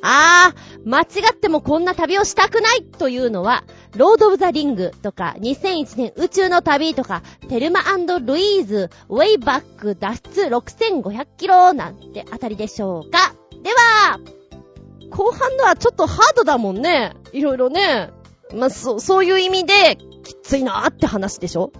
[0.00, 3.64] あー、間違ってもこんな旅をしたくないというのは、
[3.96, 13.34] ロード・オブ・ザ・リングとか、2001年宇宙の旅とか、テルマルイーズ、ウェイバック脱出6500キロなんてあたりでしょうか。
[13.62, 14.20] では、
[15.10, 17.14] 後半のはちょっとハードだもんね。
[17.32, 18.10] いろいろね。
[18.54, 21.72] まあ、そ、そういう意味で、きついなーって話でしょ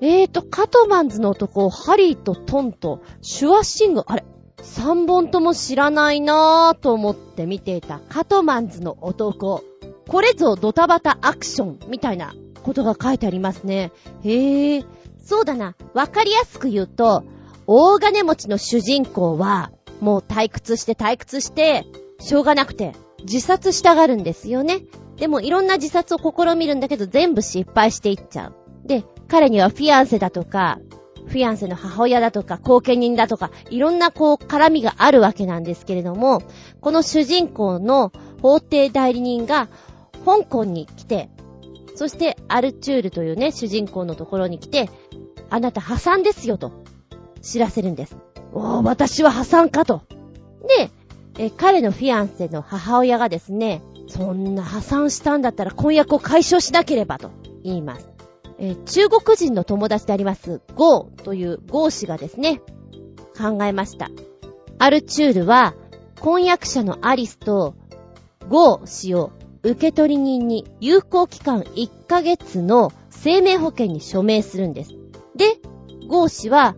[0.00, 4.24] えーと、カトマンズの男、ハリーとトンと、シュアシング、あれ、
[4.64, 9.62] 3本とも知らないなぁと思って見ていたカトマンズの男。
[10.08, 13.92] これぞドタバタアクションみたいなことが書いてありますね。
[14.22, 14.84] へえ。
[15.22, 15.76] そうだな。
[15.92, 17.24] わかりやすく言うと、
[17.66, 21.86] 大金持ちの主人公は、もう退屈して退屈して、
[22.18, 24.82] しょうがなくて、自殺したがるんですよね。
[25.16, 28.54] でもいろんな自殺を試みるんだけど全部失敗していっちゃう。
[28.86, 30.78] で、彼にはフィアンセだとか、
[31.26, 36.42] フィアンセの母親だとか、後見人だとか、いろんなこう絡みがあるわけなんですけれども、
[36.80, 38.12] この主人公の
[38.42, 39.68] 法廷代理人が
[40.24, 41.30] 香港に来て、
[41.94, 44.90] そしてアルチュールというね、主人公のところに来て、
[45.50, 46.84] あなた破産ですよと
[47.40, 48.16] 知らせるんです。
[48.52, 50.02] おー、私は破産かと。
[50.78, 50.90] で、
[51.38, 57.30] え彼のフィアンセの母親がですね、そんな破産したんだったら婚約を解消しなければと
[57.62, 58.13] 言います。
[58.58, 62.60] えー、中国人の友達であります、ゴーというゴー氏がですね、
[63.36, 64.10] 考えました。
[64.78, 65.74] アルチュールは、
[66.20, 67.74] 婚約者のアリスと、
[68.48, 69.32] ゴー氏を
[69.62, 74.94] 受取人に有効期間1ヶ月の生命保険に署名するんです。
[75.34, 75.58] で、
[76.06, 76.76] ゴー氏は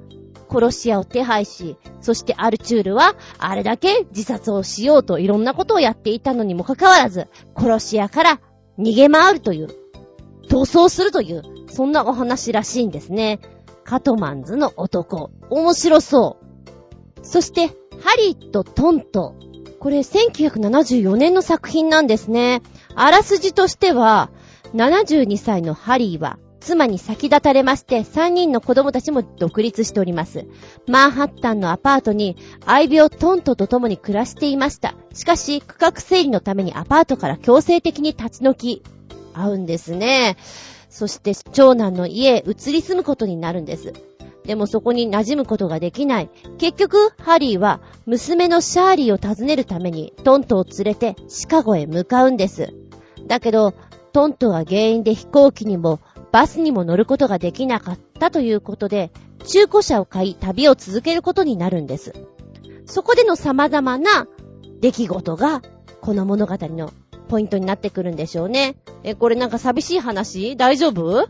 [0.48, 8.40] 殺し屋を手配し、そしてアルチュールはあれだけ自殺をしようといろんなことをやっていたのにもかかわらず、殺し屋から
[8.78, 9.68] 逃げ回るという、
[10.48, 13.40] 逃走するという、そんなお話らしいんですね。
[13.84, 15.30] カトマンズの男。
[15.50, 17.26] 面白そう。
[17.26, 17.68] そして、
[18.00, 19.34] ハリーとトント。
[19.78, 22.62] これ1974年の作品なんですね。
[22.94, 24.30] あらすじとしては、
[24.74, 30.46] 72歳のハリーは妻に先立たれまして、3人の子供たちも独立しております。
[30.88, 34.96] マンハッタンのアパートに、愛病トントと共に暮らしていました。
[35.14, 38.82] しかし、区画整理のためにアパートから強制的に立ち退き、
[39.36, 40.36] 会うんですね。
[40.88, 43.92] そして、長男の家へ移り住むことになるんです。
[44.44, 46.30] でもそこに馴染むことができない。
[46.58, 52.72] 結局、ハリーは娘のシャーリーを訪ねるためにトントを連れてシカゴへ向かうんです。
[53.26, 53.74] だけど、
[54.12, 56.00] トントが原因で飛行機にも
[56.32, 59.10] バスにも乗ることができなかったということで、
[59.46, 62.14] 中古車を買い旅を続けることになるんです。
[62.86, 64.28] そこでの様々な
[64.80, 65.60] 出来事が、
[66.00, 66.92] この物語の
[67.26, 68.76] ポイントになってくるんでしょうね。
[69.02, 70.56] え、これなんか寂しい話？
[70.56, 71.28] 大丈夫？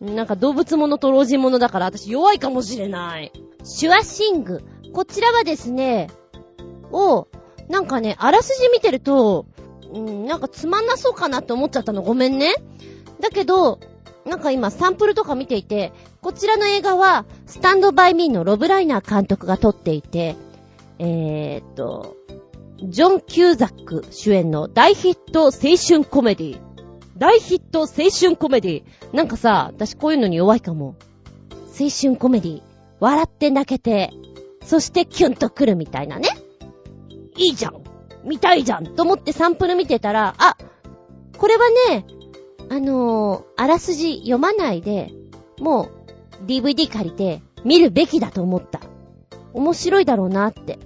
[0.00, 3.32] なんか動物物と老人物だから私弱いかもしれない。
[3.62, 4.62] シュアシング。
[4.92, 6.08] こちらはですね、
[6.92, 7.26] を、
[7.68, 9.46] なんかね、あらすじ見てると、
[9.92, 12.02] うん、なんかつまんなそうかなって思っちゃったの。
[12.02, 12.54] ごめんね。
[13.20, 13.80] だけど、
[14.26, 20.36] なんか今サンプルとか見ていて、こちらの映画は、スタンドバイミーのロブライナー監督が撮っていて、
[20.98, 22.16] えー、っと、
[22.86, 26.60] ジョン・キューザック主演の大ヒット青春コメディ。
[27.16, 28.82] 大ヒット青春コメディ。
[29.12, 30.96] なんかさ、私こういうのに弱いかも。
[31.80, 32.62] 青春コメディ。
[33.00, 34.10] 笑って泣けて、
[34.62, 36.28] そしてキュンと来るみたいなね。
[37.36, 37.82] いいじゃん
[38.22, 40.56] 見たいじゃんと思ってサンプル見てたら、あ、
[41.38, 42.06] これはね、
[42.70, 45.10] あのー、あらすじ読まないで、
[45.58, 45.90] も
[46.42, 48.80] う DVD 借りて見るべきだと思った。
[49.54, 50.78] 面白いだろうなって。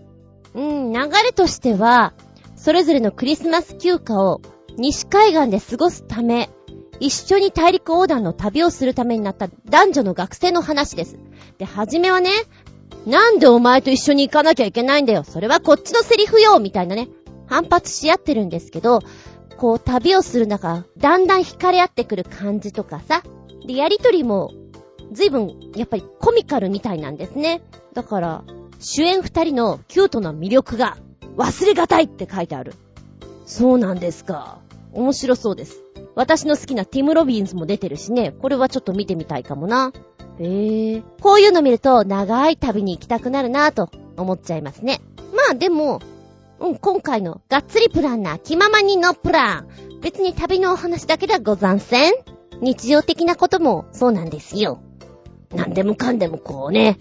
[0.59, 2.15] うん、流れとしては、
[2.57, 4.41] それぞれのクリスマス休暇を
[4.77, 6.51] 西海岸で過ごすため、
[6.99, 11.17] 一緒に大陸横断の旅をするためになった男女の学生の話です。
[11.59, 12.31] で、はじめはね、
[13.07, 15.23] なんでお前と一緒に行かなきゃいけないんだよ。
[15.23, 17.09] それはこっちのセリフよみたいなね、
[17.47, 18.99] 反発し合ってるんですけど、
[19.59, 23.23] こう旅をする中、だんだん惹かれ合ってくる感じとかさ。
[23.65, 24.51] で、やりとりも、
[25.13, 27.63] 随分、やっぱりコミカルみたいなんですね。
[27.95, 28.45] だから、
[28.79, 30.97] 主演二人のキュートな魅力が
[31.37, 32.75] 忘れがたいって書いてある。
[33.47, 34.59] そうなんですか。
[34.93, 35.83] 面白そうです。
[36.15, 39.93] 私の好きなティム・ロビンスも出てるしね、これはちょっと見てみたいかもな。
[40.39, 41.03] へえ。
[41.21, 45.01] こういうの見ると長い旅に行きたくなるなぁと思っちゃいますね。
[45.35, 46.01] まあでも、
[46.61, 49.69] うん、今回のがっつりプランナー、気ままにのプラン。
[50.01, 52.13] 別に旅のお話だけではござんせん。
[52.61, 54.81] 日常的なこともそうなんですよ。
[55.55, 56.99] 何でもかんでもこうね、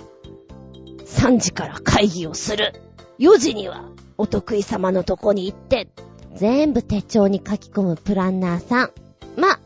[1.08, 2.74] 3時から会議をする。
[3.20, 3.86] 4時には
[4.18, 5.88] お得意様のとこに行って、
[6.36, 8.92] 全部手帳に書き込むプランナーさん。
[9.36, 9.60] ま、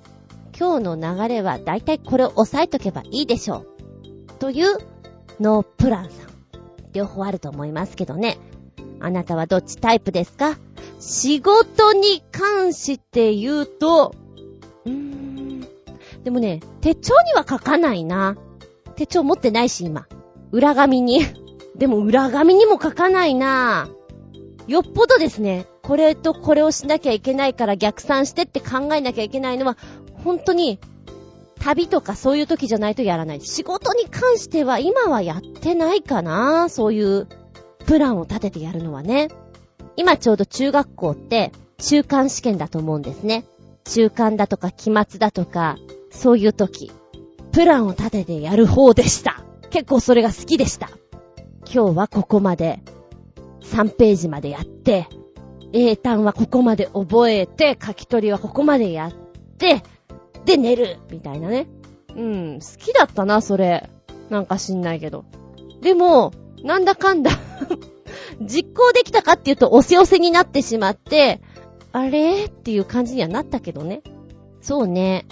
[0.58, 3.68] 今日の流れはだいたいこれを押さえとけばいいでしょう。
[4.39, 4.78] という、
[5.39, 6.32] ノープランさん。
[6.94, 8.38] 両方あると思いますけどね。
[9.00, 10.58] あなたはどっちタイプですか？
[11.00, 14.14] 仕事に関して言うと、
[14.86, 15.68] うーん。
[16.24, 18.38] でもね、手帳には書かないな。
[18.96, 20.06] 手帳持ってないし、今。
[20.52, 21.22] 裏紙に。
[21.76, 24.72] でも裏紙にも書かないなぁ。
[24.72, 29.78] よっぽどですね、これとこれをしなきゃいけないから逆算してって考えなきゃいけないのは、
[30.24, 30.80] 本当に、
[31.60, 33.41] 旅とかそういう時じゃないとやらない。
[33.41, 36.70] 仕事に関しては今はやってないかな。
[36.70, 37.28] そういう
[37.86, 39.30] プランを立ててやるのはね。
[39.95, 43.45] 今ちょうど中学校って中間試験だと思うんですね。
[43.84, 45.78] 中間だとか期末だとか、
[46.12, 46.91] そういう時、
[47.52, 49.43] プランを立ててやる方でした。
[49.72, 50.89] 結構それが好きでした。
[51.74, 52.84] 今日はここまで、
[53.63, 55.07] 3ページまでやって、
[55.74, 59.13] 英単はここまで覚えて、書き取りはここまでやっ
[59.57, 59.82] て、
[60.45, 61.67] で寝るみたいなね。
[62.15, 63.89] うん、好きだったな、それ。
[64.30, 65.24] なんか知んないけど。
[65.82, 66.32] でも、
[66.63, 67.32] なんだかんだ
[68.41, 71.41] 実行できたかっていうと、おせおせになってしまって、
[71.93, 72.45] あれ？
[72.45, 74.01] っていう感じにはなったけどね。
[74.61, 75.26] そうね。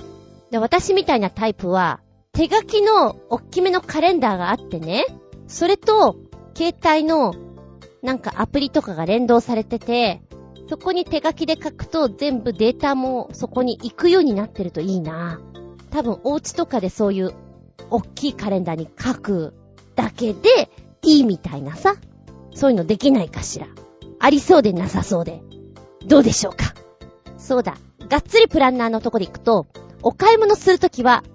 [0.51, 1.99] で、私みたいなタイプは、
[2.39, 5.05] 手書きの大きめのカレンダーがあってね、
[5.49, 6.15] それと、
[6.55, 7.35] 携帯の、
[8.01, 10.21] なんかアプリとかが連動されてて、
[10.69, 15.41] そこに手書きで書くと全部データもそこに行くようになってるといいな。
[15.91, 17.33] 多分お家とかでそういう
[17.89, 19.53] 大きいカレンダーに書く
[19.97, 20.71] だけで
[21.01, 21.95] いいみたいなさ。
[22.55, 23.67] そういうのできないかしら。
[24.17, 25.41] ありそうでなさそうで。
[26.07, 26.73] どうでしょうか
[27.37, 27.75] そうだ。
[28.07, 29.67] がっつりプランナーのとこで行くと、
[30.03, 31.25] お買い物するときは、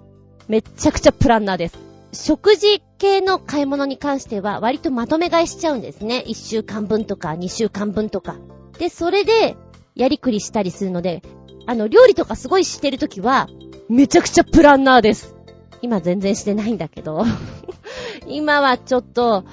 [0.47, 1.77] めっちゃくちゃプランナーです。
[2.13, 6.23] 食事系の買い物に関しては割とまとめ買いしちゃうんですね。
[6.27, 8.37] 1週間分とか2週間分とか。
[8.77, 9.57] で、それで
[9.95, 11.23] やりくりしたりするので、
[11.65, 13.47] あの、料理とかすごいしてるときは、
[13.89, 15.35] めちゃくちゃプランナーです。
[15.81, 17.25] 今全然してないんだけど。
[18.27, 19.43] 今はちょっと、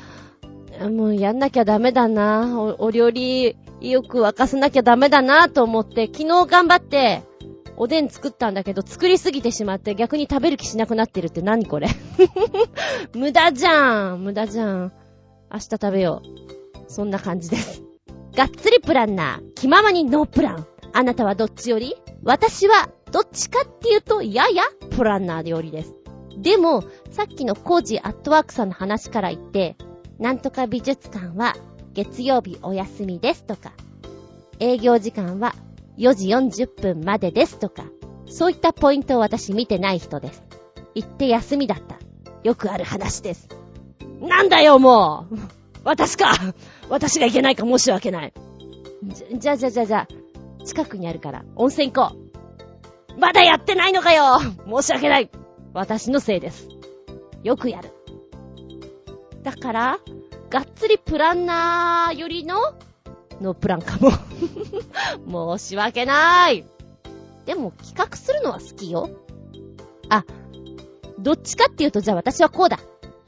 [0.91, 2.61] もうやんなきゃダメだな。
[2.61, 7.23] おお料理よく沸かさなきゃダメだなと思って、昨日頑張って、
[7.77, 11.89] おでん作ったんだけど、作りすぎてしまって逆に食べる気しなくなってるって何これ？
[13.15, 14.93] 無駄じゃん無駄じゃん。
[15.53, 16.91] 明日食べよう。
[16.93, 17.83] そんな感じです。
[18.37, 20.67] がっつりプランナー、気ままにノープラン。
[20.93, 21.97] あなたはどっちより？
[22.23, 24.63] 私は、どっちかっていうと、やや、
[24.97, 25.95] プランナーよりです。
[26.39, 29.77] でも、さっきのコージアットワークさんの話から言って、
[30.19, 31.55] なんとか美術館は、
[31.95, 33.73] 月曜日お休みですとか、
[34.61, 35.55] 営業時間は
[36.03, 36.15] 4
[36.51, 37.85] 時40分までですとか、
[38.27, 40.43] そういったポイントを私見てない人です。
[40.97, 41.97] 行って休みだった。
[42.43, 43.49] よくある話です。
[44.21, 45.39] なんだよ、もう
[45.85, 46.33] 私か
[46.89, 48.33] 私がいけないか申し訳ない。
[49.39, 50.09] じゃ、じゃ、じゃ、じゃ、
[50.65, 53.21] 近くにあるから、温泉行こう。
[53.21, 55.31] まだやってないのかよ申し訳ない
[55.75, 56.67] 私のせいです。
[57.45, 57.91] よくやる。
[59.45, 59.99] だから、
[60.51, 62.57] がっつりプランナーよりの
[63.41, 64.11] のプランかも。
[65.59, 66.65] 申し訳ない。
[67.47, 69.11] でも企画するのは好きよ。
[70.09, 70.25] あ、
[71.19, 72.79] どっちかっていうとじゃあ私はこうだ。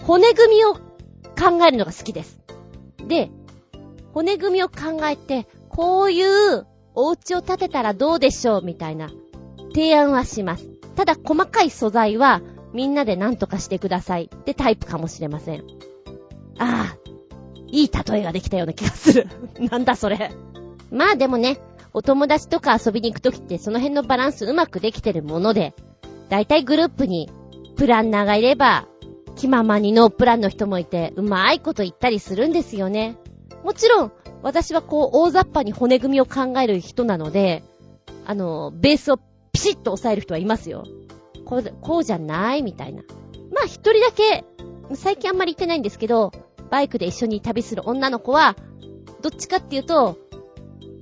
[0.03, 2.39] 骨組みを考えるのが好きです。
[3.07, 3.31] で、
[4.13, 9.11] 骨組みを考えて、こういうお家を建てたらどうでしょうみたいな
[9.73, 10.69] 提案はします。
[10.95, 12.41] ただ細かい素材は
[12.73, 15.65] みんなで何とかしてくださいってタイプかもしれません。
[16.59, 16.97] ああ、
[17.75, 19.27] いい例えができたような気がする。
[19.59, 20.31] なんだそれ。
[20.93, 21.59] まあでもね、
[21.93, 25.75] お友達とか遊びに行くときってその辺のバランスうまくできてるもので、
[26.29, 27.31] だいたいグループに
[27.77, 28.87] プランナーがいれば、
[29.35, 33.17] 気ままにノープランの人もいて、うまいこと言ったりするんですよね。
[33.65, 34.13] もちろん、
[34.43, 37.65] 私はこう、大雑把に骨組みを考える人なので、
[38.25, 39.19] あの、ベースを
[39.53, 40.85] ピシッと押さえる人はいますよ。
[41.45, 43.03] こう、こうじゃないみたいな。
[43.53, 44.45] まあ、一人だけ、
[44.95, 46.31] 最近あんまり言ってないんですけど、
[46.75, 48.57] バイクで一緒に旅する女の子は、
[49.23, 50.19] どっちかっていうと、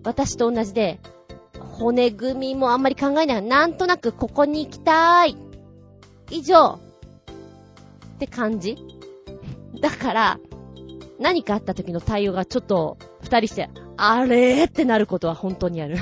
[0.05, 1.01] 私と同じで、
[1.59, 3.43] 骨組みもあんまり考えない。
[3.43, 5.35] なんとなくここに行きたい。
[6.29, 6.79] 以上。
[8.17, 8.77] って感じ
[9.81, 10.41] だから、
[11.19, 15.97] 何かあった時の対応がちょっと、二人して、あれーってなることは本当にある。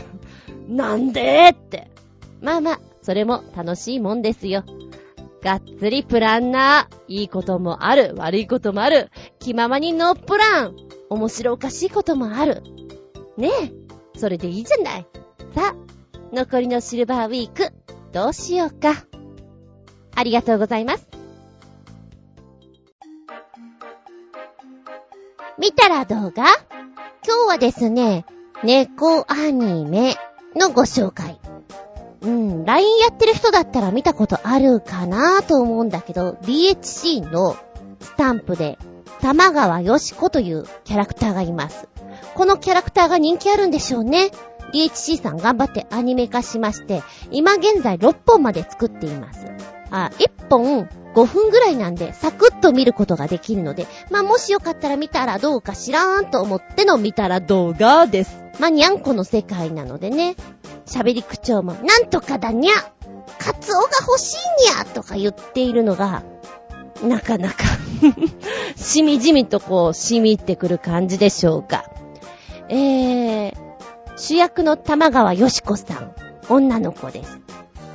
[0.66, 1.92] なんでーって。
[2.40, 4.64] まあまあ、それも楽しいもんですよ。
[5.42, 6.94] がっつりプランナー。
[7.08, 8.14] いいこともある。
[8.16, 9.10] 悪いこともある。
[9.38, 10.76] 気ままにノープラン。
[11.08, 12.62] 面白おかしいこともある。
[13.36, 14.18] ねえ。
[14.18, 15.06] それでいいじゃない。
[15.54, 15.90] さあ、
[16.32, 17.72] 残りのシルバーウィーク、
[18.12, 19.04] どうしようか。
[20.14, 21.08] ありがとうございます。
[25.58, 26.44] 見たら動画
[27.26, 28.24] 今日はですね、
[28.62, 30.16] 猫アニメ
[30.54, 31.39] のご紹介。
[32.22, 37.56] うん、LINE やってる人だったら見たことあるかなと思うんだけど、DHC の
[38.00, 38.78] スタンプで、
[39.20, 41.88] 玉川よし子というキャラクターがいます。
[42.34, 44.30] このキャラクターが人気あるんでしょうね。
[44.72, 49.46] DHC さん頑張ってアニメ化しまして、今現在6本まで作っています。
[49.90, 58.42] あ、1本5分ぐらいなんで、サクッと見ることができるので、まあ、もしよかったら見たらどうか知らんと思っての見たら動画です。
[58.60, 60.36] まあ、にゃんこの世界なのでね、
[60.90, 62.74] 喋り口調も、なんとかだにゃ
[63.38, 64.36] カツオが欲しい
[64.74, 66.24] にゃとか言っているのが、
[67.02, 67.64] なかなか
[68.76, 71.84] しみじみとこう、しみってくる感じでしょうか。
[72.68, 73.54] えー、
[74.16, 76.14] 主役の玉川よしこさん、
[76.48, 77.40] 女の子です。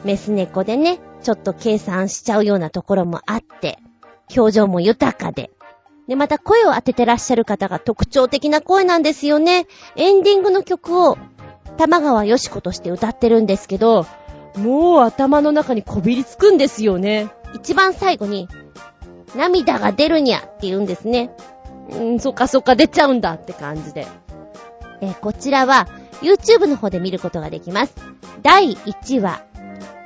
[0.04, 3.80] メス猫でね、ちょっと計算しちゃうようなところもあって、
[4.36, 5.52] 表情も豊かで。
[6.08, 9.66] で、また声を当ててらっしゃる方が特徴的な声なんですよね。
[9.96, 11.18] エンディングの曲を
[11.78, 14.06] 玉川よしことして歌ってるんですけど、
[14.58, 17.30] もう頭の中にこびりつくんですよね。
[17.54, 18.48] 一番最後に、
[19.36, 21.32] 涙が出るにゃって言うんですね。
[21.90, 24.08] うん、そっかそっか出ちゃうんだって感じで。
[25.02, 25.88] えこちらは
[26.22, 27.96] YouTube の方で見ることができます。
[28.42, 29.44] 第1話、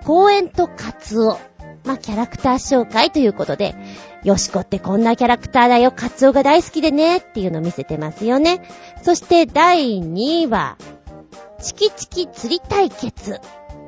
[0.05, 1.37] 公園とカツオ。
[1.85, 3.73] まあ、キャラクター紹介ということで、
[4.23, 8.61] よしこってこんなキャラクターだよ、カツオが大好きでね、っていうのを見せてますよね。
[9.01, 10.77] そして第2話、
[11.61, 13.39] チキチキ釣り対決。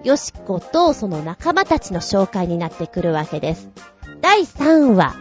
[0.04, 3.70] よしことその仲間たちの紹介になってくるわけです。
[4.22, 5.16] 第3話、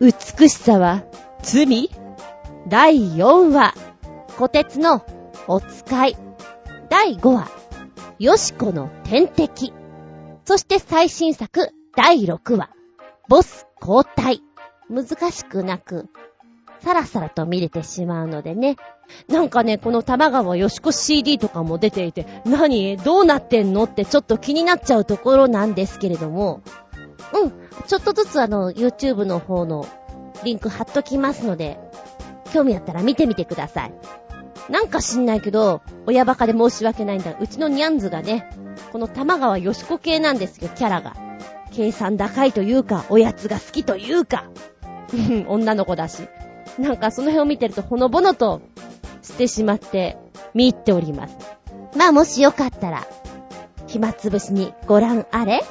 [0.00, 1.02] 美しさは
[1.42, 1.90] 罪
[2.68, 3.74] 第4話、
[4.38, 5.04] 小鉄の
[5.48, 6.16] お使い。
[6.88, 7.48] 第5話、
[8.18, 9.72] よしこの天敵。
[10.44, 12.70] そして最新作、第6話、
[13.28, 14.42] ボス交代。
[14.88, 16.08] 難しくなく、
[16.80, 18.76] さらさらと見れてしまうのでね。
[19.28, 22.96] なんかね、この玉川よしこ CD とかも出ていて、何？
[22.96, 23.84] どうなってんの？
[23.84, 26.62] ってちょっと気になっちゃうところなんですけれども、
[27.32, 27.50] うん、
[27.86, 29.86] ちょっとずつあの、YouTube の方の
[30.44, 31.78] リンク貼っときますので、
[32.52, 33.94] 興味あったら見てみてください。
[34.68, 37.34] なんか知んないけど、親バカで申し訳ないんだ。
[37.40, 38.50] うちのニャンズがね、
[38.92, 41.16] この玉川よしこ系なんですよ、キャラが。
[41.72, 44.50] 計算高いというか、おやつが好きというか。
[45.48, 46.28] 女の子だし。
[46.78, 48.62] なんかその辺を見てるとほのぼのと
[49.22, 50.18] してしまって
[50.54, 51.36] 見入っております。
[51.96, 53.06] まあもしよかったら、
[53.86, 55.62] 暇つぶしにご覧あれ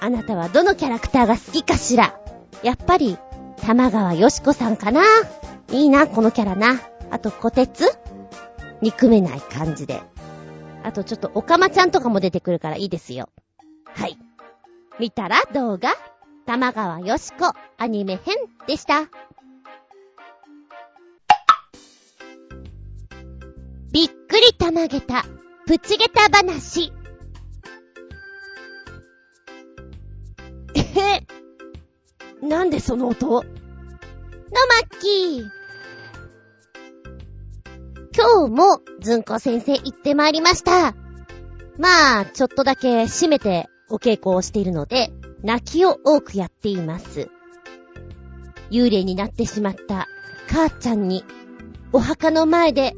[0.00, 2.18] あなたはどのキャラクターが好きかしら
[2.62, 3.18] やっぱり、
[3.62, 5.02] 玉川よしこさんかな
[5.70, 6.80] いいな、このキャラな。
[7.10, 7.84] あと、小鉄
[8.80, 10.02] 憎めない感じで。
[10.82, 13.28] あと、ちょっと、おかまちゃんとかも出てくるからいいですよ。
[13.84, 14.18] はい。
[14.98, 15.90] 見たら動画、
[16.46, 18.36] 玉川よしこアニメ編
[18.66, 19.08] でした。
[23.90, 25.24] びっくりたまげた、
[25.66, 26.92] プチゲタ話。
[30.74, 31.26] えへ、
[32.46, 33.26] なんでその音？
[33.26, 33.44] のまっ
[35.00, 35.48] きー。
[38.14, 40.94] 今日もずんこ先生行ってまいりました。
[41.78, 45.12] まあ、ちょっとだけ締めてお稽古をしているので、
[45.42, 47.30] 泣きを多くやっています。
[48.70, 50.08] 幽霊になってしまった
[50.50, 51.24] 母ちゃんに、
[51.92, 52.94] お墓の前で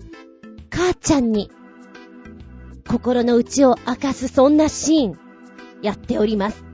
[0.80, 1.50] 母ちゃんに、
[2.88, 5.18] 心の内を明かすそんなシーン、
[5.82, 6.64] やっております。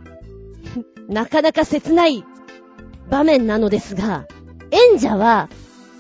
[1.11, 2.25] なかなか切ない
[3.11, 4.29] 場面なのですが、
[4.71, 5.49] 演者は、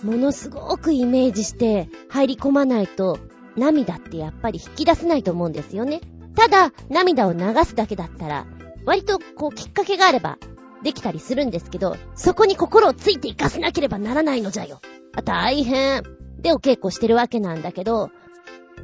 [0.04, 3.18] ものすごくイメージして入り込まないと、
[3.57, 6.00] 涙ってやっぱり引き出せないと思うんですよね。
[6.36, 8.46] ただ、涙を流すだけだったら、
[8.84, 10.38] 割とこうきっかけがあれば、
[10.84, 14.80] できたりするんですけど、そこに心をついていかせなければならないのじゃよ。
[15.16, 16.16] あ、大変。
[16.39, 18.11] でお稽古してるわけなんだけど、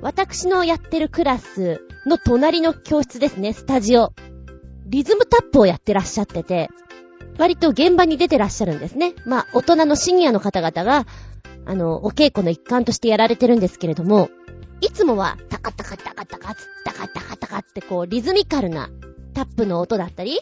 [0.01, 4.13] 私のやってるクラスの隣の教室ですね、スタジオ。
[4.87, 6.69] リズムタップをやってらっしゃってて、
[7.39, 9.15] 割と現場に出てらっしゃるんですね。
[9.25, 11.07] まあ、大人のシニアの方々が、
[11.65, 14.29] あの、お稽古の一環としてやられてるんですけれども、
[14.81, 18.91] いつもは、タカタカタカタカ、タカタカタカってこう、リズミカルな
[19.33, 20.41] タップの音だったり、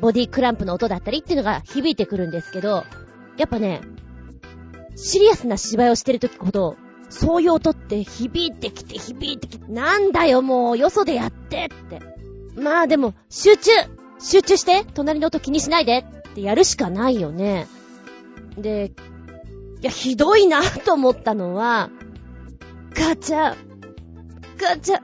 [0.00, 2.84] ボディクランプの音だったりっていうのが響いてくるんですけど、
[3.36, 3.80] やっぱね、
[4.96, 6.76] シリアスな芝居をしてる時ほど、
[7.08, 12.00] そういう音って響いてきて響いてきて、なんだよもう、よそでやってって。
[12.60, 13.70] まあでも、集中
[14.18, 15.98] 集中して隣の音気にしないで
[16.30, 17.68] ってやるしかないよね。
[18.56, 18.92] で、
[19.82, 21.90] いや、ひどいなと思ったのは、
[22.94, 23.56] 母ちゃん、
[24.58, 25.02] 母ちゃん、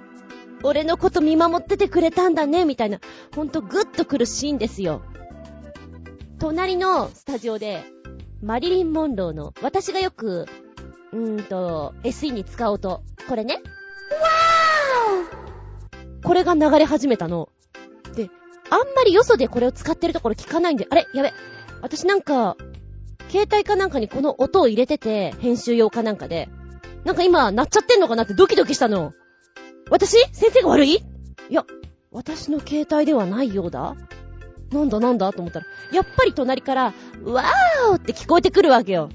[0.62, 3.00] 俺のこと見守っててくれたんだね、みたいな、
[3.34, 5.02] ほんとグッとくるシーンですよ。
[6.38, 7.84] 隣のスタジオで、
[8.42, 10.46] マリリン・モンローの、私がよく、
[11.12, 13.00] うーんと、SE に使う音。
[13.28, 13.54] これね。
[13.54, 17.50] わーこれが流れ始めたの。
[18.16, 18.30] で、
[18.68, 21.06] あんまりよそでこれを使ってるところ聞かないんで、あれ？
[21.14, 21.32] やべ。
[21.82, 22.56] 私なんか、
[23.28, 26.48] 携帯かなんかにこの音を入れてて、編集用かなんかで、
[27.04, 29.12] なんか今、鳴っちゃってんのかなってドキドキしたの。
[29.88, 30.18] 私？
[30.32, 30.94] 先生が悪い？
[30.94, 31.04] い
[31.54, 31.64] や、
[32.10, 33.94] 私の携帯ではないようだ。
[34.72, 36.94] なんだなんだと思ったら、やっぱり隣から、
[37.24, 39.10] わーって聞こえてくるわけよ。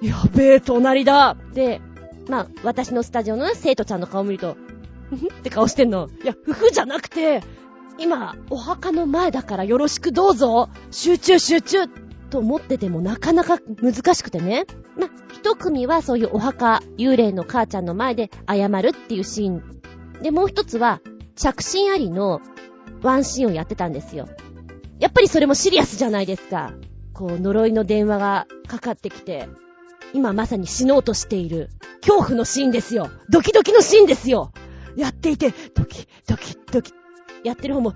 [0.00, 1.80] やべえ、隣だで、
[2.28, 4.56] まあ、私のスタジオの生徒ちゃんの顔見ると、
[5.10, 6.08] ふふって顔してんの。
[6.22, 7.42] いや、ふふじゃなくて、
[7.98, 11.86] 今、お墓の前だからよろしくどうぞ集中集中
[12.30, 14.64] と思っててもなかなか難しくてね。
[14.96, 19.80] まあ、一組はそういうお墓、幽霊の母ちゃんの前で謝るっていうシーン。
[20.22, 21.00] で、もう一つは、
[21.36, 22.40] 着信ありの
[23.02, 24.28] ワンシーンをやってたんですよ。
[25.00, 26.72] やっぱりそれもシリアスじゃないですか。
[27.14, 29.48] こう、呪いの電話がかかってきて、
[30.12, 31.70] 今まさに死のうとしている、
[32.02, 33.10] 恐怖のシーンですよ。
[33.30, 34.52] ドキドキのシーンですよ。
[34.96, 36.92] やっていて、ドキ、ドキ、ドキ、
[37.44, 37.94] やってる方も、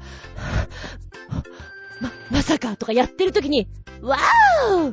[2.00, 3.68] ま、まさかとかやってる時に、
[4.00, 4.92] わーお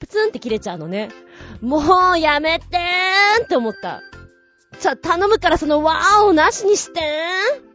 [0.00, 1.10] プツンって切れちゃうのね。
[1.60, 1.78] も
[2.12, 4.02] うやめてーんって思った。
[4.80, 7.73] ちょ、頼むからそのわーをなしにしてーん。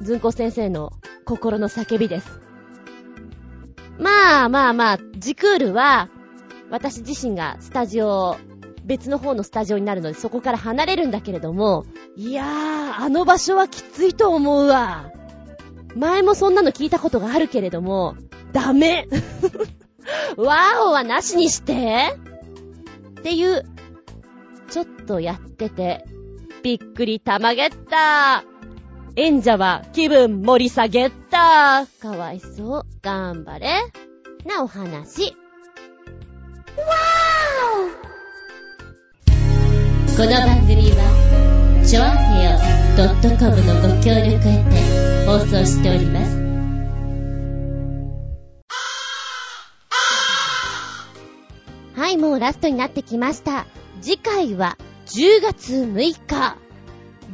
[0.00, 0.92] ずんこ先生の
[1.24, 2.40] 心の叫びです。
[3.98, 6.08] まあまあまあ、ジクールは、
[6.70, 8.36] 私自身がスタジオ、
[8.84, 11.84] 別の方のスタジオになるのでそこから離れるんだけれども、
[12.16, 15.10] いやー、あの場所はきついと思うわ。
[15.94, 18.16] 前もそんなの聞いたことがあるけれども、
[18.52, 19.06] ダメ
[20.36, 22.16] ワーオはなしにして
[23.20, 23.64] っていう、
[24.70, 26.06] ちょっとやってて、
[26.62, 28.44] びっくりたまげった
[29.22, 32.86] 演者は気分盛り下げったかわいそう。
[33.02, 33.82] 頑張れ。
[34.46, 35.32] なお話。
[40.16, 42.58] この番組は、ちょあへよ
[43.38, 46.40] .com のご協力へて放送しております。
[51.94, 53.66] はい、もうラストになってきました。
[54.00, 56.56] 次回は10月6日、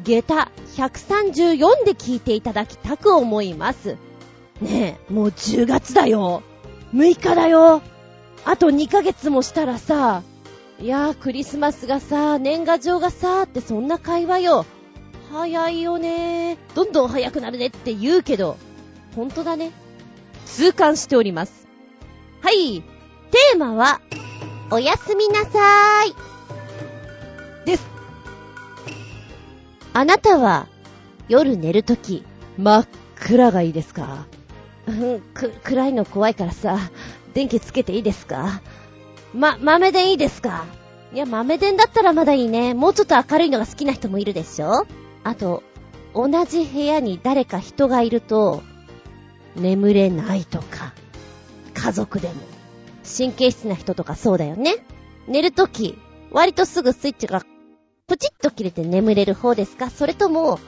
[0.07, 3.97] 下駄134で聞いていただきたく思います。
[4.61, 6.43] ねえ、もう10月だよ。
[6.95, 7.83] 6日だよ。
[8.45, 10.23] あと2ヶ月もしたらさ、
[10.81, 14.65] いやー、クリスマスがさ、年賀状がさ、ってそんな会話よ。
[15.33, 18.57] 早いよねどんどん早くなるねって言うけど、
[19.17, 19.73] ほんとだね。
[20.45, 21.67] 痛感しております。
[22.43, 24.01] はい、テーマは、
[24.71, 26.15] おやすみなさーい。
[27.67, 27.96] です。
[29.99, 30.67] あなたは、
[31.27, 32.23] 夜寝るとき、
[32.59, 34.27] 真っ暗がいいですか？
[34.87, 36.79] うん、く、暗いの怖いからさ、
[37.33, 38.61] 電気つけていいですか？
[39.33, 40.67] ま、豆電いいですか？
[41.15, 42.75] いや、豆電だったらまだいいね。
[42.75, 44.87] もうちょっと明るいのが好きな人もいるでしょ？
[45.25, 45.63] あと、
[46.15, 48.63] 同じ部屋に誰か人がいると、
[49.55, 50.93] 眠れないとか、
[51.73, 52.35] 家族でも。
[53.17, 54.75] 神経質な人とかそうだよね。
[55.27, 55.97] 寝るとき、
[56.33, 57.41] 割とすぐスイッチが、
[58.07, 59.91] プチッと切れて眠れる方ですか？
[59.91, 60.61] それとも、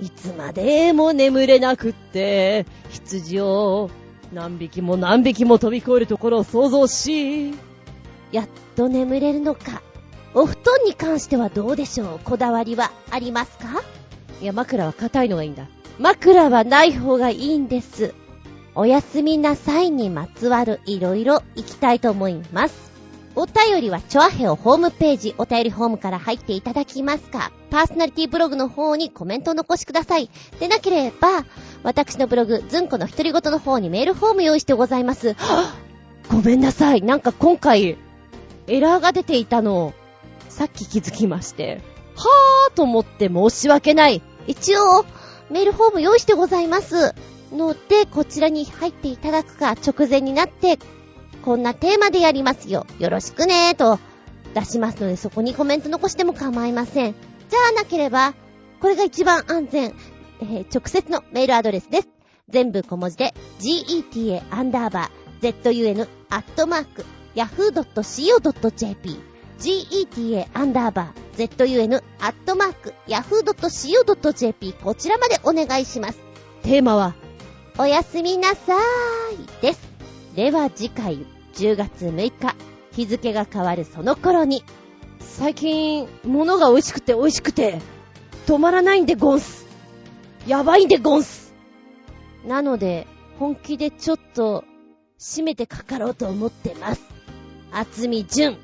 [0.00, 3.90] いつまでも眠れなくって、羊を
[4.32, 7.54] 何匹も何匹も飛び越えるところを想像し、
[8.30, 9.82] やっと眠れるのか？
[10.32, 12.20] お布団に関してはどうでしょう？
[12.22, 13.82] こだわりはありますか？
[14.40, 15.66] いや、枕は硬いのがいいんだ。
[15.98, 18.14] 枕はない方がいいんです。
[18.76, 22.89] おやすみなさいにまつわるいろいろ行きたいと思います。
[23.36, 30.28] お便りはチョアヘオホームページお便りホームから入っていただきますかパーソナリティブログの方にコメントを残しください。
[30.58, 31.44] でなければ、
[31.84, 35.36] 私のブログ、ズンコの独り言の方にメールフォーム用意してございます。
[36.28, 37.02] ごめんなさい。
[37.02, 37.96] なんか今回、
[38.66, 39.92] エラーが出ていたのを、
[40.48, 41.80] さっき気づきまして。
[42.16, 44.22] はぁーと思って申し訳ない。
[44.46, 45.04] 一応、
[45.50, 47.14] メールフォーム用意してございます。
[47.52, 50.78] ので、こちらに入っていただくか、直前になって、
[51.44, 52.86] こんなテーマでやりますよ。
[52.98, 53.98] よろしくねーと
[54.54, 57.14] 出しますので、そこにコメント残しても構いません。
[57.48, 58.34] じゃあなければ、
[58.80, 59.94] これが一番安全、
[60.40, 62.08] えー直接のメールアドレスです。
[62.48, 69.20] 全部小文字で、geta アンダーバー zun アットマーク yahoo.co.jp
[69.58, 76.18] geta アンダーバー zun アットマーク yahoo.co.jp こちらまでお願いします。
[76.62, 77.14] テーマは、
[77.78, 79.89] おやすみなさーいです。
[80.34, 82.54] では次回10月6日
[82.92, 84.64] 日付が変わるその頃に
[85.40, 87.78] 最近、物が美味しくて美味しくて、
[88.46, 89.66] 止まらないんでゴンス。
[90.46, 91.54] やばいんでゴンス。
[92.46, 93.06] なので
[93.38, 94.64] 本気でちょっと
[95.18, 97.02] 締めてかかろうと思ってます。
[97.72, 98.58] 厚み純。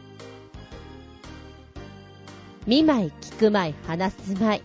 [2.67, 4.63] 見舞い聞く舞い話す舞い。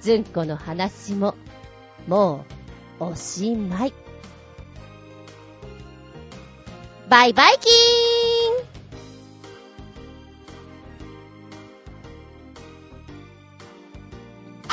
[0.00, 1.34] ずんこの話も
[2.06, 2.46] も
[3.00, 4.03] うおしまい。
[7.08, 7.72] バイバイキー
[8.62, 8.64] ン
[14.68, 14.72] あ